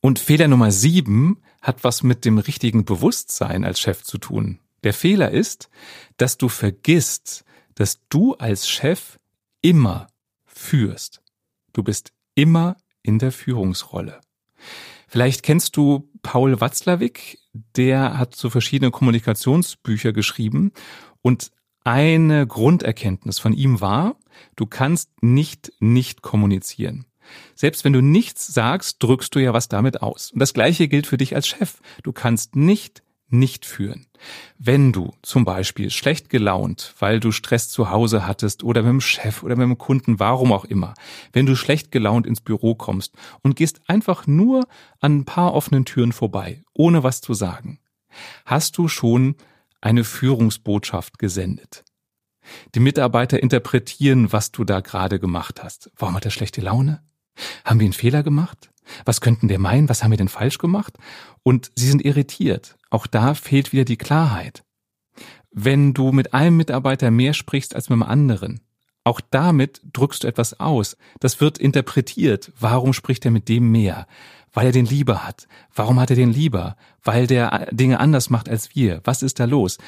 Und 0.00 0.18
Fehler 0.18 0.48
Nummer 0.48 0.70
sieben 0.70 1.42
hat 1.62 1.82
was 1.82 2.02
mit 2.02 2.24
dem 2.24 2.38
richtigen 2.38 2.84
Bewusstsein 2.84 3.64
als 3.64 3.80
Chef 3.80 4.02
zu 4.02 4.18
tun. 4.18 4.60
Der 4.84 4.92
Fehler 4.92 5.30
ist, 5.30 5.68
dass 6.16 6.38
du 6.38 6.48
vergisst, 6.48 7.44
dass 7.74 8.00
du 8.08 8.34
als 8.34 8.68
Chef 8.68 9.18
immer 9.62 10.06
führst. 10.44 11.22
Du 11.72 11.82
bist 11.82 12.12
immer 12.34 12.76
in 13.02 13.18
der 13.18 13.32
Führungsrolle. 13.32 14.20
Vielleicht 15.08 15.42
kennst 15.42 15.76
du 15.76 16.08
Paul 16.22 16.60
Watzlawick, 16.60 17.38
der 17.76 18.18
hat 18.18 18.34
so 18.34 18.50
verschiedene 18.50 18.90
Kommunikationsbücher 18.90 20.12
geschrieben 20.12 20.72
und 21.22 21.50
eine 21.84 22.46
Grunderkenntnis 22.46 23.38
von 23.38 23.52
ihm 23.52 23.80
war, 23.80 24.16
du 24.56 24.66
kannst 24.66 25.22
nicht 25.22 25.72
nicht 25.78 26.22
kommunizieren. 26.22 27.06
Selbst 27.54 27.84
wenn 27.84 27.92
du 27.92 28.00
nichts 28.00 28.46
sagst, 28.46 29.02
drückst 29.02 29.34
du 29.34 29.38
ja 29.38 29.52
was 29.52 29.68
damit 29.68 30.02
aus. 30.02 30.30
Und 30.32 30.40
das 30.40 30.54
Gleiche 30.54 30.88
gilt 30.88 31.06
für 31.06 31.16
dich 31.16 31.34
als 31.34 31.46
Chef. 31.46 31.80
Du 32.02 32.12
kannst 32.12 32.56
nicht 32.56 33.02
nicht 33.28 33.66
führen. 33.66 34.06
Wenn 34.58 34.92
du 34.92 35.12
zum 35.22 35.44
Beispiel 35.44 35.90
schlecht 35.90 36.30
gelaunt, 36.30 36.94
weil 36.98 37.20
du 37.20 37.32
Stress 37.32 37.68
zu 37.68 37.90
Hause 37.90 38.26
hattest 38.26 38.62
oder 38.62 38.82
mit 38.82 38.90
dem 38.90 39.00
Chef 39.00 39.42
oder 39.42 39.56
mit 39.56 39.64
dem 39.64 39.78
Kunden, 39.78 40.20
warum 40.20 40.52
auch 40.52 40.64
immer, 40.64 40.94
wenn 41.32 41.46
du 41.46 41.56
schlecht 41.56 41.90
gelaunt 41.90 42.26
ins 42.26 42.40
Büro 42.40 42.74
kommst 42.74 43.14
und 43.42 43.56
gehst 43.56 43.80
einfach 43.88 44.26
nur 44.26 44.66
an 45.00 45.18
ein 45.18 45.24
paar 45.24 45.54
offenen 45.54 45.84
Türen 45.84 46.12
vorbei, 46.12 46.62
ohne 46.72 47.02
was 47.02 47.20
zu 47.20 47.34
sagen, 47.34 47.80
hast 48.44 48.78
du 48.78 48.88
schon 48.88 49.36
eine 49.80 50.04
Führungsbotschaft 50.04 51.18
gesendet. 51.18 51.84
Die 52.74 52.80
Mitarbeiter 52.80 53.42
interpretieren, 53.42 54.32
was 54.32 54.52
du 54.52 54.64
da 54.64 54.80
gerade 54.80 55.18
gemacht 55.18 55.62
hast. 55.64 55.90
Warum 55.96 56.14
hat 56.14 56.24
er 56.24 56.30
schlechte 56.30 56.60
Laune? 56.60 57.02
Haben 57.64 57.80
wir 57.80 57.84
einen 57.84 57.92
Fehler 57.92 58.22
gemacht? 58.22 58.70
Was 59.04 59.20
könnten 59.20 59.48
wir 59.48 59.58
meinen? 59.58 59.88
Was 59.88 60.02
haben 60.02 60.10
wir 60.10 60.18
denn 60.18 60.28
falsch 60.28 60.58
gemacht? 60.58 60.96
Und 61.42 61.72
sie 61.74 61.88
sind 61.88 62.04
irritiert. 62.04 62.76
Auch 62.90 63.06
da 63.06 63.34
fehlt 63.34 63.72
wieder 63.72 63.84
die 63.84 63.96
Klarheit. 63.96 64.64
Wenn 65.50 65.94
du 65.94 66.12
mit 66.12 66.34
einem 66.34 66.56
Mitarbeiter 66.56 67.10
mehr 67.10 67.32
sprichst 67.32 67.74
als 67.74 67.88
mit 67.88 67.96
einem 67.96 68.02
anderen, 68.02 68.60
auch 69.04 69.20
damit 69.20 69.80
drückst 69.92 70.24
du 70.24 70.26
etwas 70.26 70.58
aus. 70.58 70.96
Das 71.20 71.40
wird 71.40 71.58
interpretiert. 71.58 72.52
Warum 72.58 72.92
spricht 72.92 73.24
er 73.24 73.30
mit 73.30 73.48
dem 73.48 73.70
mehr? 73.70 74.08
Weil 74.52 74.66
er 74.66 74.72
den 74.72 74.86
lieber 74.86 75.24
hat. 75.24 75.46
Warum 75.72 76.00
hat 76.00 76.10
er 76.10 76.16
den 76.16 76.32
lieber? 76.32 76.76
Weil 77.04 77.28
der 77.28 77.68
Dinge 77.70 78.00
anders 78.00 78.30
macht 78.30 78.48
als 78.48 78.74
wir. 78.74 79.00
Was 79.04 79.22
ist 79.22 79.38
da 79.38 79.44
los? 79.44 79.78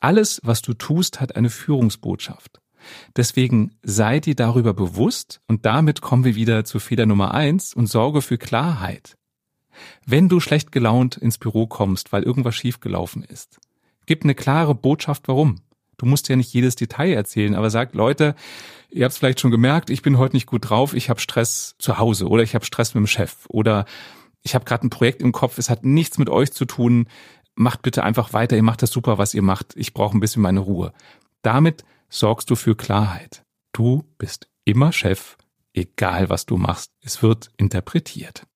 Alles, 0.00 0.40
was 0.42 0.60
du 0.60 0.74
tust, 0.74 1.20
hat 1.20 1.36
eine 1.36 1.50
Führungsbotschaft. 1.50 2.60
Deswegen 3.16 3.72
sei 3.82 4.20
dir 4.20 4.34
darüber 4.34 4.74
bewusst 4.74 5.40
und 5.46 5.66
damit 5.66 6.00
kommen 6.00 6.24
wir 6.24 6.34
wieder 6.34 6.64
zu 6.64 6.78
Fehler 6.78 7.06
Nummer 7.06 7.34
eins 7.34 7.74
und 7.74 7.86
sorge 7.86 8.22
für 8.22 8.38
Klarheit. 8.38 9.16
Wenn 10.06 10.28
du 10.28 10.40
schlecht 10.40 10.72
gelaunt 10.72 11.16
ins 11.16 11.38
Büro 11.38 11.66
kommst, 11.66 12.12
weil 12.12 12.22
irgendwas 12.22 12.54
schiefgelaufen 12.54 13.22
ist, 13.24 13.58
gib 14.06 14.22
eine 14.22 14.34
klare 14.34 14.74
Botschaft, 14.74 15.28
warum. 15.28 15.60
Du 15.96 16.06
musst 16.06 16.28
ja 16.28 16.36
nicht 16.36 16.52
jedes 16.52 16.76
Detail 16.76 17.12
erzählen, 17.12 17.54
aber 17.54 17.70
sag, 17.70 17.94
Leute, 17.94 18.34
ihr 18.90 19.04
habt 19.04 19.12
es 19.12 19.18
vielleicht 19.18 19.40
schon 19.40 19.50
gemerkt, 19.50 19.90
ich 19.90 20.02
bin 20.02 20.18
heute 20.18 20.36
nicht 20.36 20.46
gut 20.46 20.68
drauf, 20.68 20.94
ich 20.94 21.08
habe 21.08 21.20
Stress 21.20 21.76
zu 21.78 21.98
Hause 21.98 22.28
oder 22.28 22.42
ich 22.42 22.54
habe 22.54 22.64
Stress 22.64 22.94
mit 22.94 23.02
dem 23.02 23.06
Chef 23.06 23.46
oder 23.48 23.84
ich 24.42 24.54
habe 24.54 24.64
gerade 24.64 24.86
ein 24.86 24.90
Projekt 24.90 25.22
im 25.22 25.32
Kopf, 25.32 25.58
es 25.58 25.70
hat 25.70 25.84
nichts 25.84 26.18
mit 26.18 26.28
euch 26.28 26.52
zu 26.52 26.64
tun, 26.64 27.08
macht 27.54 27.82
bitte 27.82 28.02
einfach 28.02 28.32
weiter, 28.32 28.56
ihr 28.56 28.62
macht 28.62 28.82
das 28.82 28.90
super, 28.90 29.18
was 29.18 29.34
ihr 29.34 29.42
macht, 29.42 29.74
ich 29.76 29.94
brauche 29.94 30.16
ein 30.16 30.20
bisschen 30.20 30.42
meine 30.42 30.60
Ruhe. 30.60 30.92
Damit 31.42 31.84
sorgst 32.14 32.48
du 32.50 32.56
für 32.56 32.76
Klarheit. 32.76 33.44
Du 33.72 34.04
bist 34.18 34.48
immer 34.64 34.92
Chef, 34.92 35.36
egal 35.72 36.30
was 36.30 36.46
du 36.46 36.56
machst. 36.56 36.92
Es 37.00 37.22
wird 37.22 37.50
interpretiert. 37.56 38.46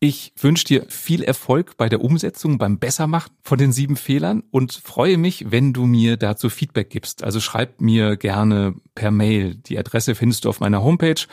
Ich 0.00 0.32
wünsche 0.36 0.64
dir 0.64 0.86
viel 0.88 1.24
Erfolg 1.24 1.76
bei 1.76 1.88
der 1.88 2.00
Umsetzung, 2.02 2.56
beim 2.56 2.78
Bessermachen 2.78 3.32
von 3.42 3.58
den 3.58 3.72
sieben 3.72 3.96
Fehlern 3.96 4.44
und 4.52 4.72
freue 4.72 5.18
mich, 5.18 5.46
wenn 5.50 5.72
du 5.72 5.86
mir 5.86 6.16
dazu 6.16 6.50
Feedback 6.50 6.88
gibst. 6.88 7.24
Also 7.24 7.40
schreib 7.40 7.80
mir 7.80 8.16
gerne 8.16 8.76
per 8.94 9.10
Mail. 9.10 9.56
Die 9.56 9.76
Adresse 9.76 10.14
findest 10.14 10.44
du 10.44 10.50
auf 10.50 10.60
meiner 10.60 10.84
Homepage 10.84 11.26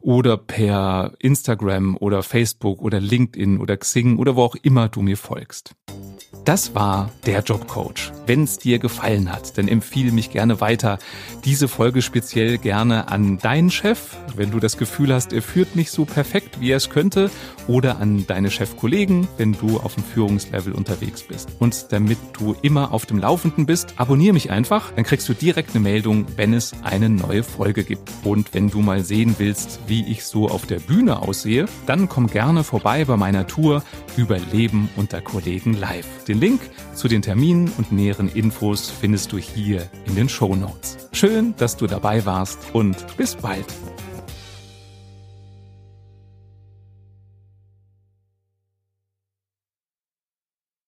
oder 0.00 0.36
per 0.36 1.14
Instagram 1.18 1.96
oder 1.96 2.22
Facebook 2.22 2.80
oder 2.80 3.00
LinkedIn 3.00 3.58
oder 3.58 3.76
Xing 3.76 4.16
oder 4.18 4.36
wo 4.36 4.42
auch 4.44 4.54
immer 4.54 4.88
du 4.88 5.02
mir 5.02 5.16
folgst. 5.16 5.74
Das 6.44 6.74
war 6.74 7.12
der 7.24 7.40
Jobcoach. 7.40 8.10
Wenn 8.26 8.42
es 8.42 8.58
dir 8.58 8.80
gefallen 8.80 9.30
hat, 9.30 9.56
dann 9.58 9.68
empfehle 9.68 10.10
mich 10.10 10.30
gerne 10.30 10.60
weiter. 10.60 10.98
Diese 11.44 11.68
Folge 11.68 12.02
speziell 12.02 12.58
gerne 12.58 13.06
an 13.08 13.38
deinen 13.38 13.70
Chef, 13.70 14.16
wenn 14.34 14.50
du 14.50 14.58
das 14.58 14.76
Gefühl 14.76 15.14
hast, 15.14 15.32
er 15.32 15.42
führt 15.42 15.76
nicht 15.76 15.92
so 15.92 16.04
perfekt, 16.04 16.60
wie 16.60 16.72
er 16.72 16.78
es 16.78 16.90
könnte, 16.90 17.30
oder 17.68 18.00
deine 18.26 18.50
Chefkollegen, 18.50 19.26
wenn 19.36 19.52
du 19.52 19.78
auf 19.78 19.94
dem 19.94 20.04
Führungslevel 20.04 20.72
unterwegs 20.72 21.22
bist. 21.22 21.48
Und 21.58 21.92
damit 21.92 22.18
du 22.38 22.54
immer 22.62 22.92
auf 22.92 23.06
dem 23.06 23.18
Laufenden 23.18 23.66
bist, 23.66 23.94
abonniere 23.96 24.34
mich 24.34 24.50
einfach, 24.50 24.92
dann 24.92 25.04
kriegst 25.04 25.28
du 25.28 25.34
direkt 25.34 25.70
eine 25.70 25.80
Meldung, 25.80 26.26
wenn 26.36 26.54
es 26.54 26.72
eine 26.82 27.08
neue 27.08 27.42
Folge 27.42 27.84
gibt. 27.84 28.10
Und 28.24 28.54
wenn 28.54 28.70
du 28.70 28.80
mal 28.80 29.02
sehen 29.02 29.34
willst, 29.38 29.80
wie 29.86 30.04
ich 30.10 30.24
so 30.24 30.48
auf 30.48 30.66
der 30.66 30.80
Bühne 30.80 31.22
aussehe, 31.22 31.66
dann 31.86 32.08
komm 32.08 32.26
gerne 32.26 32.64
vorbei 32.64 33.04
bei 33.04 33.16
meiner 33.16 33.46
Tour 33.46 33.82
Überleben 34.16 34.88
unter 34.96 35.20
Kollegen 35.20 35.74
live. 35.74 36.24
Den 36.24 36.40
Link 36.40 36.60
zu 36.94 37.08
den 37.08 37.22
Terminen 37.22 37.72
und 37.78 37.92
näheren 37.92 38.28
Infos 38.28 38.90
findest 38.90 39.32
du 39.32 39.38
hier 39.38 39.88
in 40.06 40.14
den 40.14 40.28
Show 40.28 40.54
Notes. 40.54 41.08
Schön, 41.12 41.54
dass 41.56 41.76
du 41.76 41.86
dabei 41.86 42.24
warst 42.26 42.58
und 42.74 43.16
bis 43.16 43.36
bald. 43.36 43.66